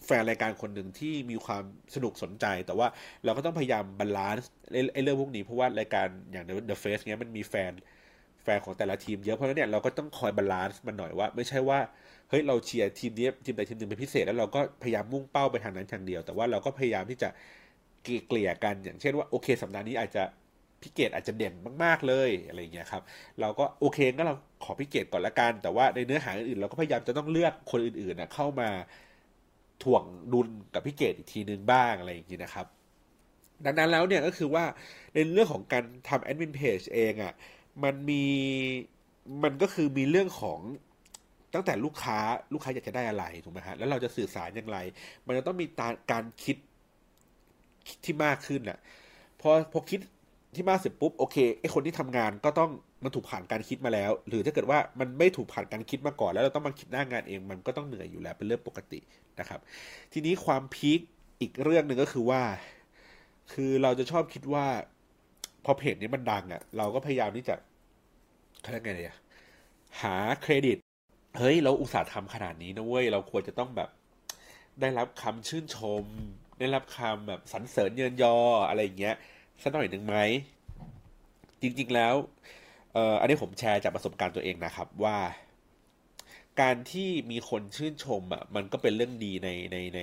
[0.07, 1.63] แฟนรายการคนหนึ่งที่มีความ
[1.95, 2.89] สนุกสนใจ แต่ว่า
[3.25, 4.51] เราก็ต้องพยายาม balance
[4.93, 7.73] ไอ้เรื่องพวกนี้เพราะว่ารายการอย่าง The Face เนี้ยมันมีแฟน
[8.43, 11.79] แฟนของแต่ละทีมเยอะเพราะฉะนั้นเนี่ยเราก็ต้องคอย balance มันหน่อยว่า ไม่ใช่ว่า
[12.29, 17.29] เฮ้ยเราเชียร์ทีมนี้ทีมใดทีมหนึ่งเป็นพิเศษแล้วเราก็พยายามมุ่งเป้าไปทางนั้นทางเดียว แต่ว่าเราก็พยายามที่จะ
[18.29, 20.23] เกลี่ยกันอย่างเช่นว่าโอเคสัปดาห์นี้อาจจะ
[20.83, 23.03] พิเกตอาจจะเด่นมากๆเลยอะไรอย่างเงี้ยครับ
[23.41, 28.71] เราก็โอเคก็เราขอพิเกตก่อนละกัน แต่ว่าในเนื้อหาอื่นเราก็พยายามจะต้องเลือกคนอื่นๆนะเข้ามา
[29.83, 32.67] ถ่วงดุลกับพิเกตอีกทีนึงบ้างอะไรอย่างนี้นะครับ
[33.65, 34.65] ดังนั้นแล้วเนี่ยก็คือว่า
[35.15, 37.33] ในเรื่องของการทำแอดมินเพจเองอะ่ะ
[37.85, 38.25] มันมี
[39.43, 40.59] มันก็คือมีเรื่องของ
[41.55, 42.19] ตั้งแต่ลูกค้า
[42.53, 44.79] ลูกค้าอยากจะได้อะไรถูกไหมฮะแล้วเราจะสื่อสารอย่างไร
[45.27, 45.67] มันจะต้องมี
[46.13, 46.57] การคิด
[48.05, 48.79] ที่มากขึ้นอะ
[49.41, 50.01] พอพอคิด
[50.55, 52.71] ที่มากเสร็จปุ๊บโอเคไอคนที่ทำงานก็ต้อง
[53.05, 59.01] มันถูกผ่านการคิดมาแล้ว หรือถ้าเกิดว่ามันไม่ถูกผ่านการคิดมาก่อน แล้วเราต้องมาคิดหน้างานเอง มันก็ต้องเหนื่อยอยู่แล้วเป็นเรื่องปกติ
[59.41, 59.61] นะครับ
[60.13, 61.01] ทีนี้ความพีค
[61.41, 62.43] อีกเรื่องหนึ่งก็คือว่า
[63.53, 64.67] คือเราจะชอบคิดว่า
[65.65, 67.55] พอเพจนี้มันดังอะ่ะ เราก็พยายามที่จะ
[68.61, 69.19] เขาเรียกไงเนี่ย
[70.03, 70.79] หาเครดิต
[71.39, 73.91] เฮ้ย เราอุตส่าห์ทำขนาดนี้นะเว้ย เราควรจะต้องแบบ
[74.81, 76.05] ได้รับคำชื่นชม
[76.59, 78.37] ได้รับคำแบบสรรเสริญเยินยอ
[78.69, 79.17] อะไรอย่างเงี้ย
[79.63, 80.17] สักหน่อยหนึ่งไหม
[81.63, 82.15] จริง ๆแล้ว
[83.21, 85.17] อันนี้ผมแชร์จากประสบการณ์ตัวเองนะครับว่า
[86.61, 90.01] การที่มีคนชื่นชมอะมันก็เป็นเรื่องดีในในใน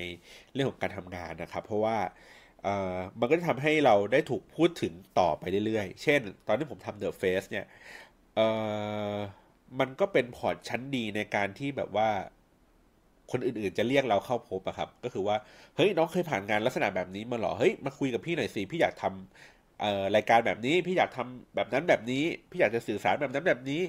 [0.54, 1.98] เรื่องของการทำงานนะครับ เพราะว่า
[2.64, 7.66] เออมันก็จะทำให้เราได้ถูกพูดถึงต่อไปเรื่อยๆ เช่น ตอนที่ผมทำ The Face เนี่ย
[8.36, 8.40] เอ
[9.14, 9.16] อ
[9.80, 12.10] มันก็เป็น port ชั้นดีในการที่แบบว่า
[13.32, 15.36] คนอื่นๆจะเรียกเราเข้าพบอะครับ ก็คือว่า
[15.76, 19.53] เฮ้ย น้องเคยผ่านงานลักษณะแบบนี้มาหรอ เฮ้ย มาคุยกับพี่หน่อยสิ พี่อยากทำเอ่อ
[20.16, 23.82] รายการแบบนี้พี่อยากทำแบบนั้นแบบนี้ พี่อยากจะสื่อสารแบบนั้นแบบนี้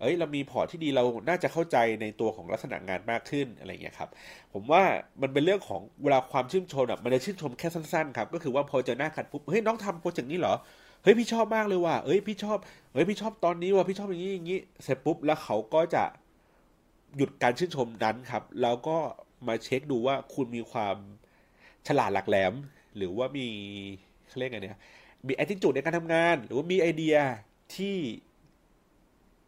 [0.00, 4.10] เอ้ยเรามี port ที่ดีเราน่าจะเข้าใจในตัวของลักษณะงานมากขึ้นอะไรเงี้ยครับ
[4.52, 4.82] ผมว่า
[5.22, 10.54] มันเป็นเรื่องของเวลาความชื่นชมอะมันจะชื่นชมแค่สั้นๆครับก็คือว่าพอเจอหน้ากันปุ๊บเฮ้ยน้องทำ project นี้เหรอ
[11.02, 12.58] เฮ้ยพี่ชอบมากเลยว่ะเอ้ยพี่ชอบ
[12.92, 16.04] เฮ้ยพี่ชอบตอนนี้ว่ะพี่ชอบอย่างนี้อย่างนี้เสร็จปุ๊บแล้วเขาก็จะ
[17.16, 18.96] หยุดการชื่นชมนั้นครับ แล้วก็
[19.46, 20.96] มาเช็คดูว่าคุณมีความ
[21.88, 22.54] ฉลาดหลักแหลม
[22.96, 23.46] หรือว่ามี
[24.28, 24.78] เขาเรียกไงเนี่ย
[25.28, 27.16] มีแอ t i จูดในการทำงาน หรือว่ามีไอเดีย
[27.74, 27.96] ที่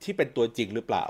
[0.02, 1.04] ที่เป็นตัวจริงหรือเปล่า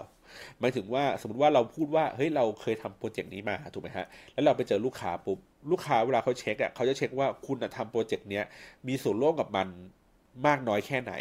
[0.60, 5.38] หมายถึงว่าสมมติว่าเราพูดว่าเฮ้ยเราเคยทำโปรเจกต์นี้มาถูกไหมฮะแล้วเราไปเจอลูกค้าปุ๊บ
[5.70, 8.44] ลูกค้าเวลาเขาเช็คอะเขาจะเช็คว่าคุณทำโปรเจกต์เนี้ย
[8.88, 9.68] มีส่วนร่วมกับมัน
[10.46, 11.12] มากน้อยแค่ไหน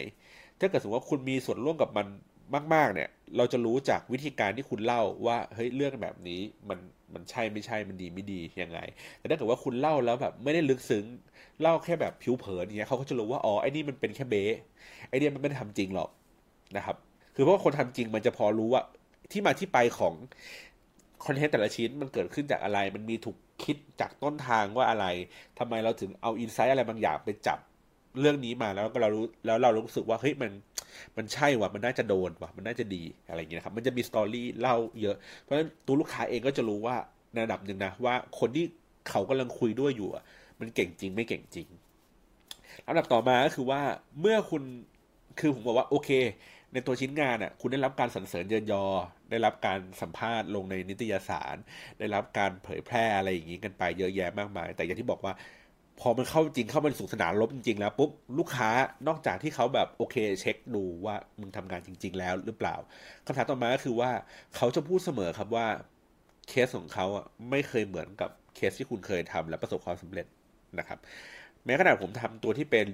[0.59, 2.07] ถ้าเกิดสมมติว่าคุณมีส่วนร่วมกับมัน
[2.73, 6.79] มาก ๆ เนี่ย เราจะรู้จากวิธีการที่คุณเล่าว่าเฮ้ยเรื่องแบบนี้มัน
[7.13, 8.79] มันใช่ไม่ใช่มันดีไม่ดียังไง
[9.19, 11.05] แต่ถ้าเกิดว่าคุณเล่าแล้วแบบไม่ได้ลึกซึ้ง
[11.61, 14.55] เล่าแค่แบบผิวเผินเนี้ยเขาก็จะรู้ว่าอ๋อไอ้นี่มันเป็นแค่เบส
[15.09, 16.09] ไอเดียมันไม่ได้ทำจริงหรอก
[16.77, 16.95] นะครับ
[17.35, 18.83] คือเพราะว่าคนทำจริงมันจะพอรู้ว่า
[19.31, 20.13] ที่มาที่ไปของ
[21.25, 25.05] คอนเทนต์แต่ละชิ้นมันเกิดขึ้นจากอะไร มันมีถูกคิดจากต้นทางว่าอะไร
[25.59, 27.59] ทำไมเราถึงเอาอินไซต์อะไรบางอย่างไปจับ
[28.20, 30.51] เรื่องนี้มาแล้วก็เรารู้แล้วเรารู้สึกว่าเฮ้ยมัน
[31.18, 36.95] มันใช่ว่ะมันน่าจะโดนว่ะมันน่าจะดีอะไรอย่างเงี้ยครับมันจะมีสตอรี่เล่าเยอะ เพราะฉะนั้นตัวลูกค้าเองก็จะรู้ว่า
[37.34, 38.66] ในระดับหนึ่งนะว่าคนที่
[39.09, 40.09] เขากำลังคุยด้วยอยู่
[40.59, 41.68] มันเก่งจริงไม่เก่งจริง
[42.86, 43.82] ลำดับต่อมาก็คือว่า
[44.22, 44.63] เมื่อคุณ
[45.39, 46.09] คือผมบอกว่าโอเค
[46.74, 48.86] ในตัวชิ้นงานอะคุณได้รับการสรรเสริญเยินยอ
[49.32, 51.55] ได้รับการสัมภาษณ์ลงในนิตยสาร
[51.99, 55.34] ได้รับการเผยแพร่อะไรอย่างนี้กันไปเยอะแยะมากมาย แต่อย่างที่บอกว่า
[55.99, 58.69] พอมันเข้าจริงเข้ามาสู่สนามรบจริงๆแล้วปุ๊บลูกค้า
[59.07, 62.75] นอกจากที่เขาแบบโอเคเช็คดูว่ามึงทำงานจริง ๆ แล้วหรือเปล่า
[63.25, 64.11] คำถามต่อมาก็คือว่า
[64.55, 65.67] เขาจะพูดเสมอครับว่า
[66.49, 70.27] เคสของเขาอะไม่เคยเหมือนกับเคสที่คุณเคยทำและประสบความสำเร็จ
[70.79, 70.99] นะครับ
[71.65, 72.87] แม้ขนาดผมทำตัวที่เป็น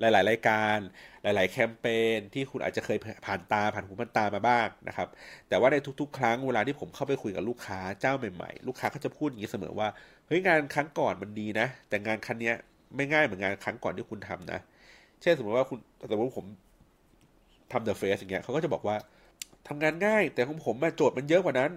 [0.00, 0.78] หลาย ๆ รายการ
[1.22, 5.08] หลาย ๆ แคมเปญที่คุณอาจจะเคยผ่านตาผ่านหูผ่านตามาบ้างนะครับ
[5.48, 9.88] แต่ว่าในทุก ๆ ครั้งเวลาที่ผมเข้าไปคุยกับลูกค้าเจ้าใหม่ ๆ ลูกค้าก็จะพูดอย่างนี้เสมอว่า
[10.26, 12.54] เฮ้ยงานครั้งก่อนมันดีนะ แต่งานครั้งเนี้ย
[12.96, 14.60] ไม่ง่ายเหมือนงานครั้งก่อนที่คุณทำนะ
[15.22, 15.78] เช่นสมมติว่าคุณ
[16.10, 16.46] สมมติผม
[17.72, 18.96] ทำเดอะเฟสอย่างเงี้ยเขาก็จะบอกว่า
[19.68, 21.70] ทำงานง่าย แต่ของผมโจทย์มันเยอะกว่านั้น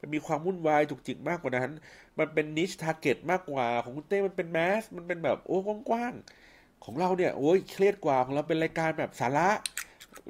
[0.00, 1.70] มันมีความวุ่นวายจุกจิกมากกว่านั้น
[2.18, 9.48] มันเป็นนิชทาร์เก็ตมากกว่าของคุณเต้มันเป็นแมสมันเป็นแบบโอ้กว้างๆของเราเนี่ยโอ้ยเครียดกว่าของเราเป็นรายการแบบสาระ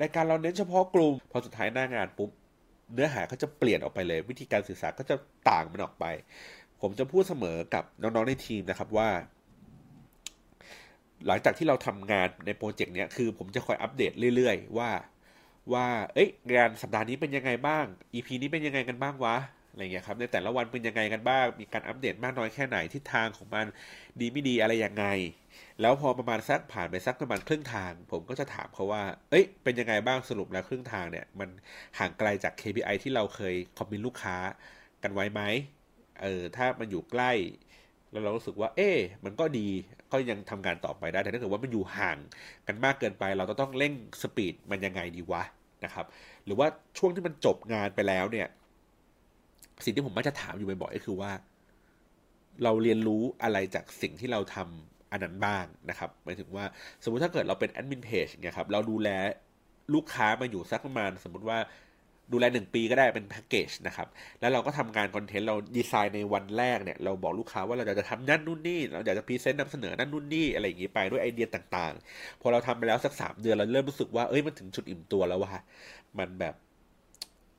[0.02, 2.30] รายการเราเน้นเฉพาะกลุ่มพอสุดท้ายหน้างานปุ๊บ
[2.94, 5.16] เนื้อหาก็จะเปลี่ยนออกไปเลย วิธีการสื่อสารก็จะ
[5.48, 6.04] ต่างมันออกไป
[6.80, 9.08] ผมจะพูดเสมอกับน้องๆในทีมนะครับว่า
[11.26, 14.90] หลังจากที่เราทำงานในโปรเจกต์เนี้ยคือผมจะคอยอัปเดตเรื่อย ๆ ว่า
[15.72, 19.36] ว่า เอ้ย งานสัปดาห์นี้เป็นยังไงบ้าง EP นี้เป็นยังไงกันบ้างวะ
[19.70, 23.66] อะไรเงี้ยครับในแต่ละวันเป็นยังไงกันบ้าง มีการอัปเดตมากน้อยแค่ไหนทิศทางของมัน
[24.20, 25.06] ดีไม่ดีอะไรยังไง
[25.80, 31.48] แล้วพอประมาณสักผ่านไปสักประมาณครึ่งทาง ผมก็จะถามเขาว่า เอ้ย เป็นยังไงบ้างสรุปแล้วครึ่งทางเนี่ย มัน
[31.98, 34.36] ห่างไกลจาก KPI ที่เราเคยคอมมินลูกค้า
[35.02, 35.42] กันไว้ไหม
[36.22, 37.32] เออถ้ามันอยู่ใกล้
[38.10, 38.90] แล้วเรารู้สึกว่า เอ๊
[39.24, 39.68] มันก็ดี
[40.12, 42.18] ก็ยังทำงานต่อไปได้ แต่ถ้าเกิดว่ามันอยู่ห่าง
[42.66, 43.92] กันมากเกินไป เราต้องเร่ง
[44.22, 45.42] สปีดมันยังไงดีวะ
[45.84, 46.06] นะครับ
[46.44, 46.66] หรือว่า
[46.98, 48.48] ช่วงที่มันจบงานไปแล้วเนี่ย
[49.84, 51.32] สิ่งที่ผมมักจะถามอยู่บ่อยๆก็คือว่า
[52.62, 56.64] เราเรียนรู้อะไรจากสิ่งที่เราทำอันนั้นบ้างนะครับหมายถึงว่า
[57.02, 59.08] สมมติถ้าเกิดเราเป็น admin page เนี่ยครับเราดูแล
[59.94, 61.58] ลูกค้ามาอยู่สักประมาณสมมติว่า
[62.32, 64.08] ดูแลหนึ่งปีก็ได้เป็นแพ็กเกจนะครับ
[64.40, 75.52] แล้วเราก็ทำงาน content เราดีไซน์ในวันแรกเนี่ยเราบอกลูกค้าว่าเราจะทำนั่นนู่นนี่ เราอยากจะ present นำเสนอนั่นนู่นนี่อะไรอย่างนี้ไปด้วยไอเดียต่างๆ พอเราทำไปแล้วสักสามเดือนเราเริ่มรู้สึกว่าเอ้ยมันถึงจุดอิ่มตัวแล้วว่า
[76.18, 76.54] มันแบบ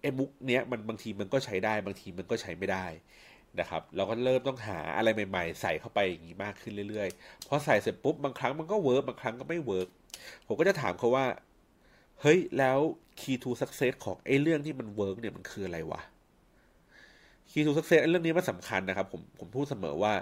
[0.02, 2.86] เอมุกเนี้ยมันบางทีมันก็ใช้ได้บางทีมันก็ใช้ไม่ได้
[3.60, 9.88] นะครับเราก็เริ่มต้องหาอะไรใหม่ ๆ ใส่เข้าไปอย่างนี้มากขึ้นเรื่อยๆพอใส่เสร็จปุ๊บบางครั้งมันก็ work บางครั้งก็ไม่ work
[10.48, 11.26] ผมก็จะถามเขาว่า
[12.22, 12.80] เฮ้ยแล้ว
[13.20, 16.02] key to success ของไอ้เรื่องที่มัน work เนี่ยมันคืออะไรวะ
[17.50, 20.14] key to success ไอ้เรื่องนี้มันสำคัญนะครับ ผมผมพูดเสมอว่า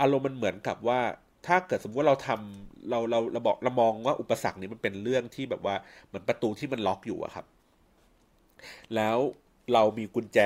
[0.00, 1.00] อารมณ์มันเหมือนกับว่า
[1.46, 5.74] ถ้าเกิดสมมติว่าเราทำเราเราเราบอกเรามองว่าอุปสรรคนี้มันเป็นเรื่องที่แบบว่า
[6.06, 7.46] เหมือนประตูที่มันล็อกอยู่อะครับ
[8.94, 9.18] แล้ว
[9.72, 10.38] เรามีกุญแจ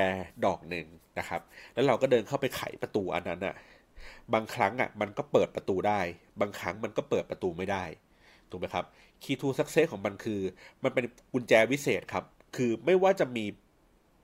[0.44, 0.86] ดอกหนึ่ง
[1.18, 1.40] นะครับ
[1.74, 3.54] แล้วเราก็เดินเข้าไปไขประตูอันนั้นอะ
[4.34, 6.00] บางครั้งอะมันก็เปิดประตูได้
[6.40, 7.84] บางครั้งมันก็เปิดประตูไม่ได้
[8.54, 8.86] ถูกไหมครับ
[9.22, 10.40] key to success ของมันคือ
[10.84, 12.24] มันเป็นกุญแจวิเศษครับ
[12.56, 13.44] คือไม่ว่าจะมี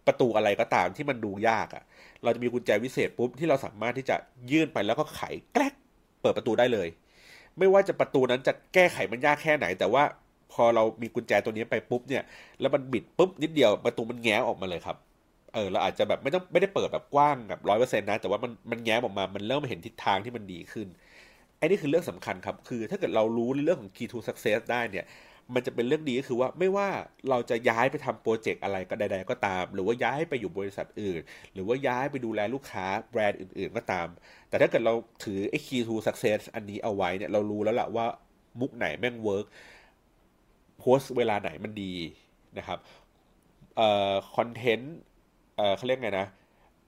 [0.07, 1.83] ประตูอะไรก็ตามที่มันดูยากอะ่ะ
[2.23, 4.17] เราจะมีกุญแจวิเศษปุ๊บที่เราสามารถที่จะ
[4.51, 5.21] ยื่นไปแล้วก็ไข
[5.53, 5.75] แกลก
[6.21, 6.89] เปิดประตูได้เลย
[7.59, 10.03] ไม่ว่าจะประตูนั้นจะแก้ไขมันยากแค่ไหน แต่ว่า
[10.53, 12.23] พอเรามีกุญแจตัวนี้ไปปุ๊บเนี่ย
[12.61, 14.97] แล้วมันบิดปุ๊บนิดเดียวประตูมันแง้ออกมาเลยครับ
[15.55, 20.89] เออเราอาจจะแบบไม่ต้องไม่ได้เปิดแบบกว้างแบบร้อยเปอร์เซ็นต์นะ แต่ว่ามันมันแง้มออกมา มันเริ่มเห็นทิศทางที่มันดีขึ้น
[21.61, 25.07] อ้นี่คือเรื่องสำคัญครับ คือถ้าเกิดเรารู้เรื่องของ key to success ได้เนี่ย
[25.55, 26.89] มันจะเป็นเรื่องดีก็คือว่าไม่ว่า
[27.31, 31.21] เราจะย้ายไปทำโปรเจกต์อะไรก็ใดๆก็ตาม หรือว่าย้ายไปอยู่บริษัทอื่น
[31.55, 34.07] หรือว่าย้ายไปดูแลลูกค้าแบรนด์อื่น ๆ ก็ตาม
[34.49, 34.95] แต่ถ้าเกิดเรา
[35.25, 38.07] ถือไอ้ key to success อันนี้เอาไว้เนี่ยเรารู้แล้วแหละว่า
[38.61, 39.47] มุกไหนแม่ง work
[40.79, 41.95] post เวลาไหนมันดี
[42.59, 42.79] นะครับ
[43.77, 44.95] เอ่อ content
[45.57, 46.27] เอ่อเขาเรียกไงนะ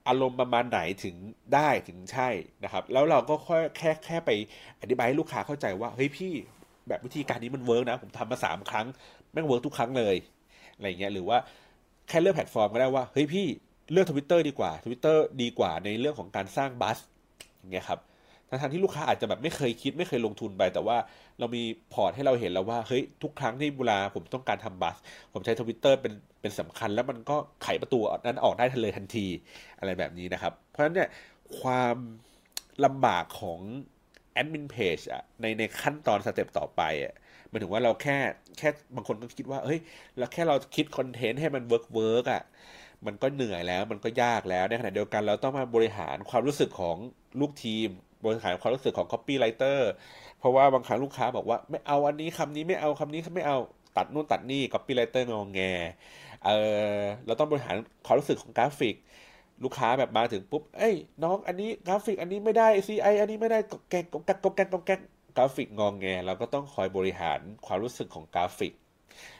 [0.08, 1.16] อารมณ์ประมาณไหนถึง
[1.54, 2.28] ได้ถึงใช่
[2.64, 4.30] นะครับ แล้วเราก็ค่อยแค่แค่ไป
[4.80, 6.32] อธิบายให้ลูกค้าเข้าใจว่าเฮ้ยพี่
[6.88, 8.86] แบบวิธีการนี้มัน work นะ ผมทำมาสามครั้ง
[9.32, 10.16] แม่ง work ทุกครั้งเลย
[10.74, 11.38] อะไรเงี้ยหรือว่า
[12.08, 13.46] แค่เลือกแพลตฟอร์มก็ได้ว่าเฮ้ยพี่
[13.92, 16.98] เลือกทวิตเตอร์ดีกว่าทวิตเตอร์ดีกว่าในเรื่องของการสร้าง buzz
[17.58, 18.00] อย่างเงี้ยครับ
[18.60, 20.96] ทั้งที่ลูกค้าอาจจะแบบไม่เคยคิดไม่เคยลงทุนไป แต่ว่า
[21.38, 24.96] เรามี port ให้เราเห็นแล้วว่าเฮ้ยทุกครั้งที่เวลาผมต้องการทำ buzz
[25.32, 29.26] ผมใช้ทวิตเตอร์เป็นเป็นสำคัญ แล้วมันก็ไขประตูนั้นออกได้ทันเลยทันที
[29.78, 31.08] อะไรแบบนี้นะครับ เพราะฉะนั้นเนี่ย
[31.60, 31.96] ความ
[32.84, 33.60] ลำบากของ
[34.32, 37.14] admin page อะในในขั้นตอน step ต่อไปอะ
[37.50, 38.16] มายถึงว่าเราแค่
[38.58, 39.80] แค่บางคนก็คิดว่าเฮ้ย
[40.18, 42.42] เราแค่เราคิดคอนเทนต์ให้มันเวิร์กเวิร์กอะ
[43.06, 46.96] มันก็เหนื่อยแล้วมันก็ยากแล้วในขณะเดียวกันเราต้องมาบริหารความรู้สึกของ
[47.40, 47.88] ลูกทีม
[48.24, 49.78] บริหารความรู้สึกของ copywriter
[50.38, 53.58] เพราะว่าบางครั้งลูกค้าบอกว่าไม่เอาอันนี้คำนี้ไม่เอาคำนี้ไม่เอา
[53.96, 55.60] ตัดนู่นตัดนี่ copywriter งองแง
[56.44, 56.50] เอ
[56.98, 58.96] อเราต้องบริหารความรู้สึกของกราฟิก
[59.64, 64.90] ลูกค้าแบบมาถึงปุ๊บเอ้ยน้องอันนี้กราฟิกอันนี้ไม่ได้ CI อันนี้ไม่ได้กแกกกแกกกแกกกแก
[65.36, 68.72] กราฟิกงองแงเราก็ต้องคอยบริหารความรู้สึกของกราฟิก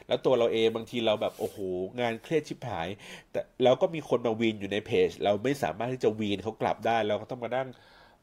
[0.07, 1.57] แล้วตัวเราเองบางทีเราแบบ โอ้โห
[1.99, 2.87] งานเครียดชิบหาย
[3.31, 7.67] แต่แล้วก็มีคนมาวีนอยู่ในเพจ เราไม่สามารถที่จะวีนเขากลับได้ เราก็ต้องมานั่ง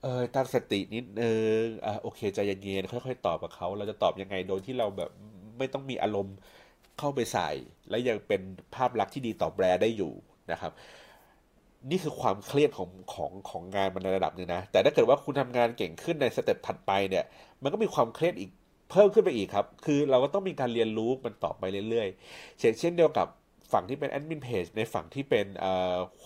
[0.03, 5.11] เออตั้งสตินิดนึงอ่าโอเคใจเย็นๆค่อยๆตอบกับเขาเราจะตอบยังไงโดยที่เราแบบ
[5.59, 6.37] ไม่ต้องมีอารมณ์
[6.99, 7.51] เข้าไปใส่
[7.91, 8.41] และยังเป็น
[8.75, 10.13] ภาพลักษณ์ที่ดีต่อแบรนด์ได้อยู่
[10.53, 10.73] นะครับ
[11.91, 17.25] นี่คือความเครียดของของของงานมันในระดับหนึ่งนะ แต่ถ้าเกิดว่าคุณทำงานเก่งขึ้นใน step ถัดไปเนี่ย
[17.63, 18.51] มันก็มีความเครียดอีก
[18.91, 23.27] เพิ่มขึ้นไปอีกครับ คือเราก็ต้องมีการเรียนรู้มันต่อไปเรื่อยๆ เช่นเช่นเดียวกับ
[23.73, 25.47] ฝั่งที่เป็นแอดมินเพจในฝั่งที่เป็น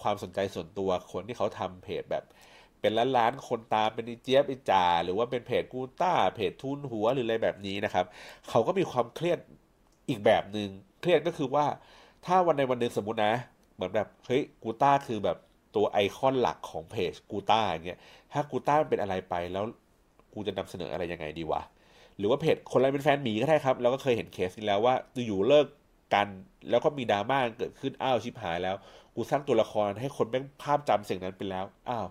[0.00, 2.24] ความสนใจส่วนตัวคนที่เขาทำเพจแบบ
[2.84, 8.06] เป็นล้านล้านคนตามเป็นเจี๊ยบอิจ่าหรือว่าเป็นเพจกูต้าเพจทุนหัวหรืออะไรแบบนี้นะครับ
[8.48, 9.38] เขาก็มีความเครียด
[10.08, 10.68] อีกแบบหนึ่ง
[11.00, 11.66] เครียดก็คือว่า
[12.26, 13.34] ถ้าวันในวันหนึ่งสมมตินะ
[13.74, 15.38] เหมือนแบบเฮ้ยกูต้าคือแบบ
[15.76, 18.00] ตัวไอคอนหลักของเพจกูต้าอย่างเงี้ย
[18.32, 19.64] ถ้ากูต้าเป็นอะไรไปแล้ว
[20.34, 21.62] กูจะนำเสนออะไรยังไงดีวะ
[22.18, 24.94] หรือว่าเพจคนอะไรเป็นแฟนหมีก็ได้ครับเราก็เคยเห็นเคสนี้แล้วว่า
[25.26, 25.66] อยู่เลิก
[26.14, 26.28] กัน
[26.70, 28.76] แล้วก็มีดราม่าเกิดขึ้นอ้าวชิบหายแล้ว
[29.14, 32.06] กูสร้างตัวละครให้คนแม่งภาพจำสิ่งนั้นไปแล้วอ้าว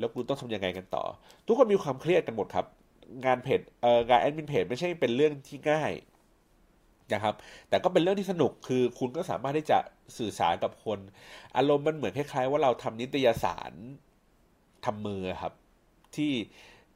[0.00, 1.04] แล้วคุณต้องทำยังไงกันต่อ
[1.46, 2.66] ทุกคนมีความเครียดกันหมดครับ
[3.24, 5.92] งานเพจเอ่องานแอดมินเพจไม่ใช่เป็นเรื่องที่ง่าย
[7.14, 7.34] นะครับ
[7.68, 9.78] แต่ก็เป็นเรื่องที่สนุกคือคุณก็สามารถที่จะ
[10.18, 10.98] สื่อสารกับคน
[11.56, 13.72] อารมณ์มันเหมือนคล้ายๆ ว่าเราทำนิตยสาร
[14.84, 15.52] ทำมือครับ
[16.16, 16.32] ที่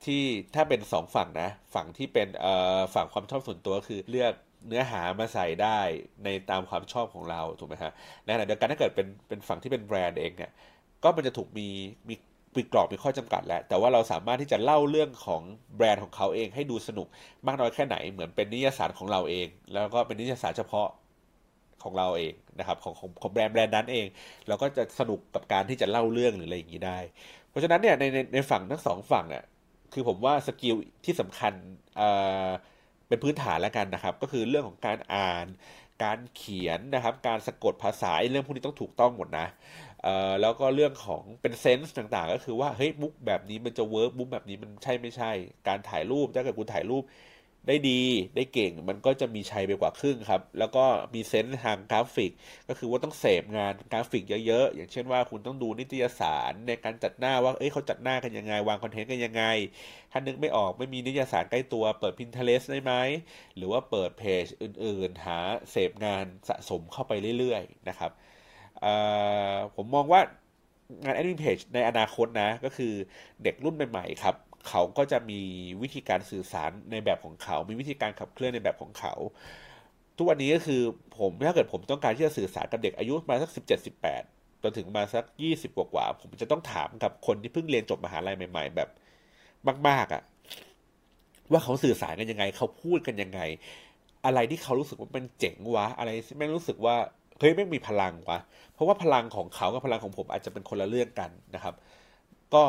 [0.04, 0.22] ที่
[0.54, 4.34] ถ้าเป็นสองฝั่งนะ ฝั่งที่เป็นเอ่อฝั่งความชอบส่วนตัวคือเลือก
[4.68, 5.78] เนื้อหามาใส่ได้
[6.24, 7.92] ในตามความชอบของเราถูกไหมฮะ
[8.24, 10.52] ในขณะเดียวกันถ้าเกิดเป็นเป็นฝั่งที่เป็นแบรนด์เองเนี่ย
[11.02, 11.68] ก็มันจะถูกมี
[12.08, 12.14] มี
[12.56, 15.42] มีกรอบมีข้อจำกัดแหละ แต่ว่าเราสามารถที่จะเล่าเรื่องของ
[15.76, 17.06] แบรนด์ของเขาเองให้ดูสนุก
[17.46, 20.88] มากน้อยแค่ไหนเหมือนเป็นนิยสารของเราเอง แล้วก็เป็นนิตยสารเฉพาะ
[21.82, 24.06] ของเราเองนะครับของของของแบรนด์แบรนด์นั้นเอง
[24.48, 26.98] เราก็จะสนุกกับการที่จะเล่าเรื่องหรืออะไรอย่างนี้ได้
[27.50, 29.44] เพราะฉะนั้นเนี่ยในในในฝั่งทั้งสองฝั่งเนี่ย
[29.92, 31.52] คือผมว่า skill ที่สำคัญ
[31.96, 32.08] เอ่
[32.46, 32.48] อ
[33.08, 35.46] เป็นพื้นฐานแล้วกันนะครับ ก็คือเรื่องของการอ่าน
[36.04, 39.46] การเขียนนะครับ การสะกดภาษาเรื่องพวกนี้ต้องถูกต้องหมดนะ
[40.40, 45.30] แล้วก็เรื่องของเป็น sense ต่างๆ ก็คือว่าเฮ้ยมุกแบบนี้มันจะ work มุกแบบนี้มันใช่ไม่ใช่
[45.68, 47.04] การถ่ายรูปถ้าเกิดคุณถ่ายรูป
[47.68, 48.02] ได้ดี
[48.36, 50.84] ได้เก่งมันก็จะมีชัยไปกว่าครึ่งครับ แล้วก็
[51.14, 52.32] มี sense ทางกราฟิก
[52.68, 59.44] ก็คือว่าต้องเสพงานกราฟิกเยอะๆ อย่างเช่นว่าคุณต้องดูนิตยสารในการจัดหน้าว่าเอ้ยเขาจัดหน้ากันยังไง วาง content กันยังไง
[60.12, 62.92] ถ้านึกไม่ออกไม่มีนิตยสารใกล้ตัวเปิด Pinterest ได้ไหม
[63.56, 65.38] หรือว่าเปิดเพจอื่นๆ หา
[65.70, 68.10] เสพงานสะสมเข้าไปเรื่อยๆนะครับ
[69.76, 70.20] ผมมองว่า
[71.04, 72.92] งานแอดมินเพจในอนาคตนะ ก็คือ
[73.42, 74.34] เด็กรุ่นใหม่ๆครับ
[74.68, 75.40] เขาก็จะมี
[75.82, 79.14] วิธีการสื่อสารในแบบของเขา มีวิธีการขับเคลื่อนในแบบของเขา
[80.16, 80.82] ทุกวันนี้ก็คือ
[81.18, 84.22] ผมถ้าเกิดผมต้องการที่จะสื่อสารกับเด็กอายุมาสักสิบเจ็ดสิบแปด
[84.62, 88.88] จนถึงมาสักยี่สิบกว่าๆผมจะต้องถามกับคนที่เพิ่งเรียนจบมหาลัยใหม่ ๆ แบบ
[89.88, 90.22] มาก ๆอะ่ะ
[91.52, 93.40] ว่าเขาสื่อสารกันยังไง เขาพูดกันยังไง
[94.24, 96.96] อะไรที่เขารู้สึกว่ามันเจ๋งวะ อะไรที่ไม่รู้สึกว่า
[97.38, 98.38] เฮ้ยไม่มีพลังวะ
[98.74, 101.74] เพราะว่าพลังของเขากับพลังของผมอาจจะเป็นคนละเรื่องกันนะครับ
[102.54, 102.64] ก็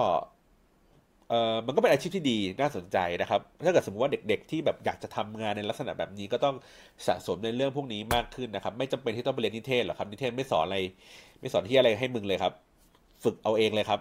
[1.30, 6.56] เออมันก็เป็นอาชีพที่ดีน่าสนใจนะครับ ถ้าเกิดสมมติว่าเด็ก ๆ ที่แบบอยากจะทำงานในลักษณะแบบนี้ก็ต้อง
[7.08, 10.80] สะสมในเรื่องพวกนี้มากขึ้นนะครับ ไม่จำเป็นที่ต้องไปเรียนนิเทศหรอกครับ นิเทศไม่สอนอะไร
[11.40, 12.54] ไม่สอนที่อะไรให้มึงเลยครับ
[13.24, 14.00] ฝึกเอาเองเลยครับ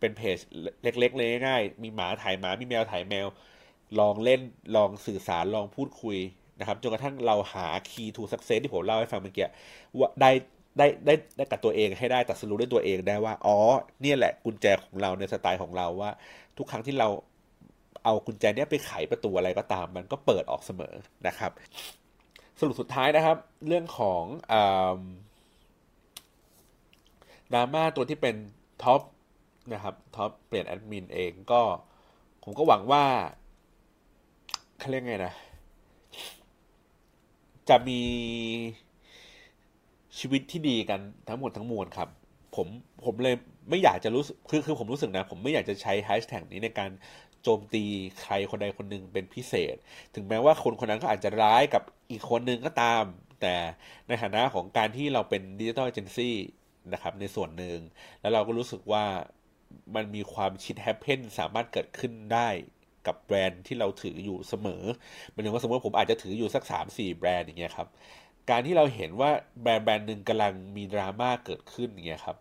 [0.00, 0.38] เป็นเพจ
[0.82, 3.26] เล็ก ๆ เลยง่ายๆมีหมาถ่ายหมามีแมวถ่ายแมว
[3.98, 4.40] ลองเล่น
[4.76, 6.18] ลองสื่อสารลองพูดคุย
[6.58, 9.46] นะครับจนกระทั่งเราหา key to success ที่ผมเล่าให้ฟังเมื่อกี้
[9.98, 10.30] ว่าได้
[10.78, 13.56] ได้ได้ได้กับตัวเองให้ได้ตัดสรุปด้วยตัวเองได้ว่าอ๋อ
[14.00, 16.10] เนี่ยแหละกุญแจของเราในสไตล์ของเราว่า
[16.58, 17.08] ทุกครั้งที่เรา
[18.04, 20.94] เอากุญแจเนี้ยไปไขประตูอะไรก็ตาม มันก็เปิดออกเสมอ
[21.26, 21.52] นะครับ
[22.60, 23.36] สรุปสุดท้ายนะครับ
[23.66, 24.22] เรื่องของ
[27.52, 28.36] ดราม่าตัวที่เป็น
[28.82, 29.00] top
[29.72, 31.60] นะครับท็อปเปลี่ยนแอดมินเองก็
[32.44, 33.04] ผมก็หวังว่า
[34.78, 35.32] เขาเรียกไงนะ
[37.68, 38.00] จะมี
[40.18, 42.08] ชีวิตที่ดีกันทั้งหมดทั้งมวลครับ
[42.56, 42.66] ผม
[43.04, 43.36] ผมเลย
[43.70, 46.90] ไม่อยากจะรู้สึกคือคือผมรู้สึกนะ ผมไม่อยากจะใช้แฮชแท็กนี้ในการ
[47.42, 47.84] โจมตี
[48.22, 49.76] ใครคนใดคนหนึ่งเป็นพิเศษ
[50.14, 53.04] ถึงแม้ว่าคนคนนั้นก็อาจจะร้ายกับอีกคนหนึ่งก็ตาม
[53.40, 53.54] แต่
[54.06, 56.36] ในฐานะของการที่เราเป็นดิจิทัลเอเจนซี่
[56.92, 57.78] นะครับในส่วนหนึ่ง
[58.20, 59.04] แล้วเราก็รู้สึกว่า
[59.94, 62.48] มันมีความ shit happen สามารถเกิดขึ้นได้
[63.06, 64.82] กับแบรนด์ที่เราถืออยู่เสมอ
[65.32, 67.88] หมายถึงว่าสมมติผมอาจจะถืออยู่สัก 3 4 แบรนด์อย่างเงี้ยครับ
[68.50, 69.30] การที่เราเห็นว่า
[69.62, 72.36] แบรนด์แบรนด์หนึ่งกำลังมีดราม่าเกิดขึ้นอย่างเงี้ยครับ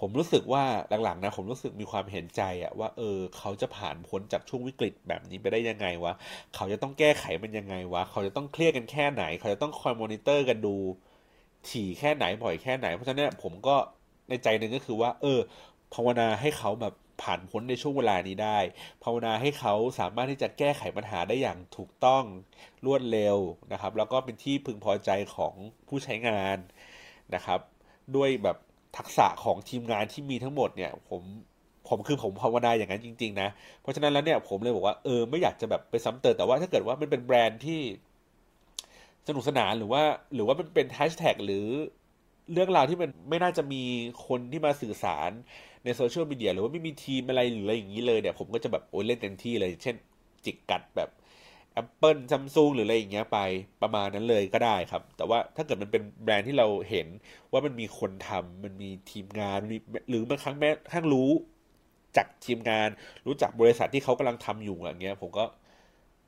[0.00, 0.64] ผมรู้สึกว่า
[1.04, 6.12] หลังๆนะผมรู้สึกมีความเห็นใจอะว่าเออเขาจะผ่านพ้นจากช่วงวิกฤตแบบนี้ไปได้ยังไงวะ
[6.54, 10.76] เขาจะต้องแก้ไขมันยังไงวะ เขาจะต้องเครียดกันแค่ไหน เขาจะต้องคอยมอนิเตอร์กันดู
[11.68, 13.76] ถี่แค่ไหนบ่อยแค่ไหน เพราะฉะนั้นผมก็
[14.28, 15.40] ในใจหนึ่งก็คือว่า เออ
[15.94, 18.58] ภาวนาให้เขาแบบ ผ่านพ้นในช่วงเวลานี้ได้
[19.02, 22.24] ภาวนาให้เขาสามารถที่จะแก้ไขปัญหาได้อย่างถูกต้อง
[22.86, 23.36] รวดเร็ว
[23.72, 25.54] นะครับ แล้วก็เป็นที่พึงพอใจของ
[25.88, 26.58] ผู้ใช้งาน
[27.34, 27.60] นะครับ
[28.16, 28.56] ด้วยแบบ
[28.96, 31.22] ทักษะของทีมงานที่มีทั้งหมดเนี่ยผม
[31.88, 33.48] ผมคือผมภาวนาอย่างนั้นจริง ๆ นะ
[33.80, 37.80] เพราะฉะนั้นแล้วเนี่ยผมเลยบอกว่าเออไม่อยากจะแบบไปซ้ำเติมแต่ว่าถ้าเกิดว่ามันเป็นแบรนด์ที่
[39.28, 40.02] สนุกสนานหรือว่า
[40.34, 41.66] หรือว่ามันเป็นแฮชแท็กหรือ
[42.52, 43.82] เรื่องราวที่มันไม่น่าจะมี
[44.26, 45.30] คนที่มาสื่อสาร
[45.84, 49.96] ในโซเชียลมีเดียหรือว่าไม่มีทีมอะไรหรืออะไรอย่างนี้เลยเนี่ยผมก็จะแบบโอ้ยเล่นเต็มที่เลย เช่น
[50.44, 51.10] จิกกัดแบบ
[51.82, 53.38] Apple Samsung หรืออะไรอย่างเงี้ยไป
[53.82, 57.06] ประมาณนั้นเลยก็ได้ครับ แต่ว่าถ้าเกิดมันเป็นแบรนด์ที่เราเห็น
[57.52, 59.76] ว่ามันมีคนทำมันมีทีมงานมี
[60.08, 61.30] หรือบางครั้งแม้ข้างรู้
[62.16, 62.88] จากทีมงาน
[63.26, 65.44] รู้จักบริษัทที่เขากำลังทำอยู่อย่างเงี้ย ผมก็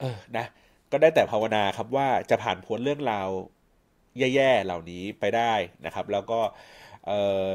[0.00, 0.46] เออนะ
[0.92, 3.28] ก็ได้แต่ภาวนาครับว่าจะผ่านพ้นเรื่องราว
[4.18, 5.52] แย่ๆเหล่านี้ไปได้
[5.84, 6.40] นะครับ แล้วก็
[7.06, 7.48] เอ่อ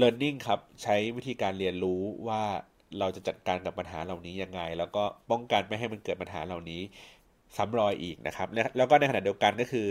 [0.00, 2.42] learning ครับใช้วิธีการเรียนรู้ว่า
[2.98, 6.82] เราจะจัดการกับปัญหาเหล่านี้ยังไง แล้วก็ป้องกันไม่ให้มันเกิดปัญหาเหล่านี้
[7.56, 9.86] ซ้ำรอยอีกนะครับ แล้วก็ในขณะเดียวกันก็คือ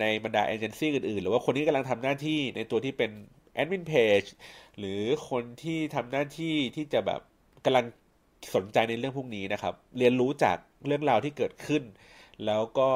[0.00, 3.10] ในบรรดาเอเจนซี่อื่นๆ หรือว่าคนที่กำลังทำหน้าที่ในตัวที่เป็น
[3.54, 4.22] แอดมินเพจ
[4.78, 5.00] หรือ
[5.30, 7.20] คนที่ทำหน้าที่ที่จะแบบ
[7.64, 7.84] กำลัง
[8.54, 10.56] สนใจในเรื่องพวกนี้นะครับ เรียนรู้จาก
[10.86, 11.82] เรื่องราวที่เกิดขึ้น
[12.46, 12.90] แล้วก็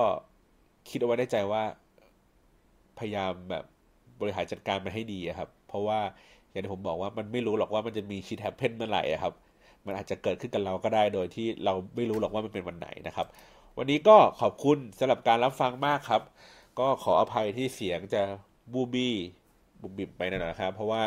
[0.88, 1.64] คิดเอาไว้ในใจว่า
[2.98, 3.64] พยายามแบบ
[4.20, 6.00] บริหารจัดการมันให้ดีครับ เพราะว่า
[6.50, 9.34] อย่างที่ผมบอกว่ามันไม่รู้หรอกว่ามันจะมีชิดแฮปเพนเมื่อไหร่ครับ
[9.86, 13.26] มันอาจจะเกิดขึ้นกับเราก็ได้โดยที่เราไม่รู้หรอกว่ามันเป็นวันไหนนะครับ
[13.78, 16.22] วันนี้ก็ขอบคุณสำหรับการรับฟังมากครับ
[16.78, 18.22] ก็ขออภัยที่เสียงจะ
[18.72, 19.14] บูบี้
[19.80, 21.02] บุบบิบไปนั่นนะครับ เพราะว่า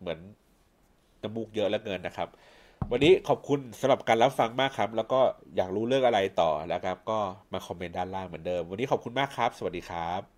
[0.00, 0.18] เหมือน
[1.22, 2.28] น้ำมูกเยอะแล้วเกินนะครับ
[2.90, 5.20] วันนี้ขอบคุณสำหรับการรับฟังมากครับ แล้วก็
[5.56, 7.18] อยากรู้เรื่องอะไรต่อแล้วครับ ก็
[7.52, 10.37] มาคอมเมนต์ด้านล่างเหมือนเดิม วันนี้ขอบคุณมากครับ สวัสดีครับ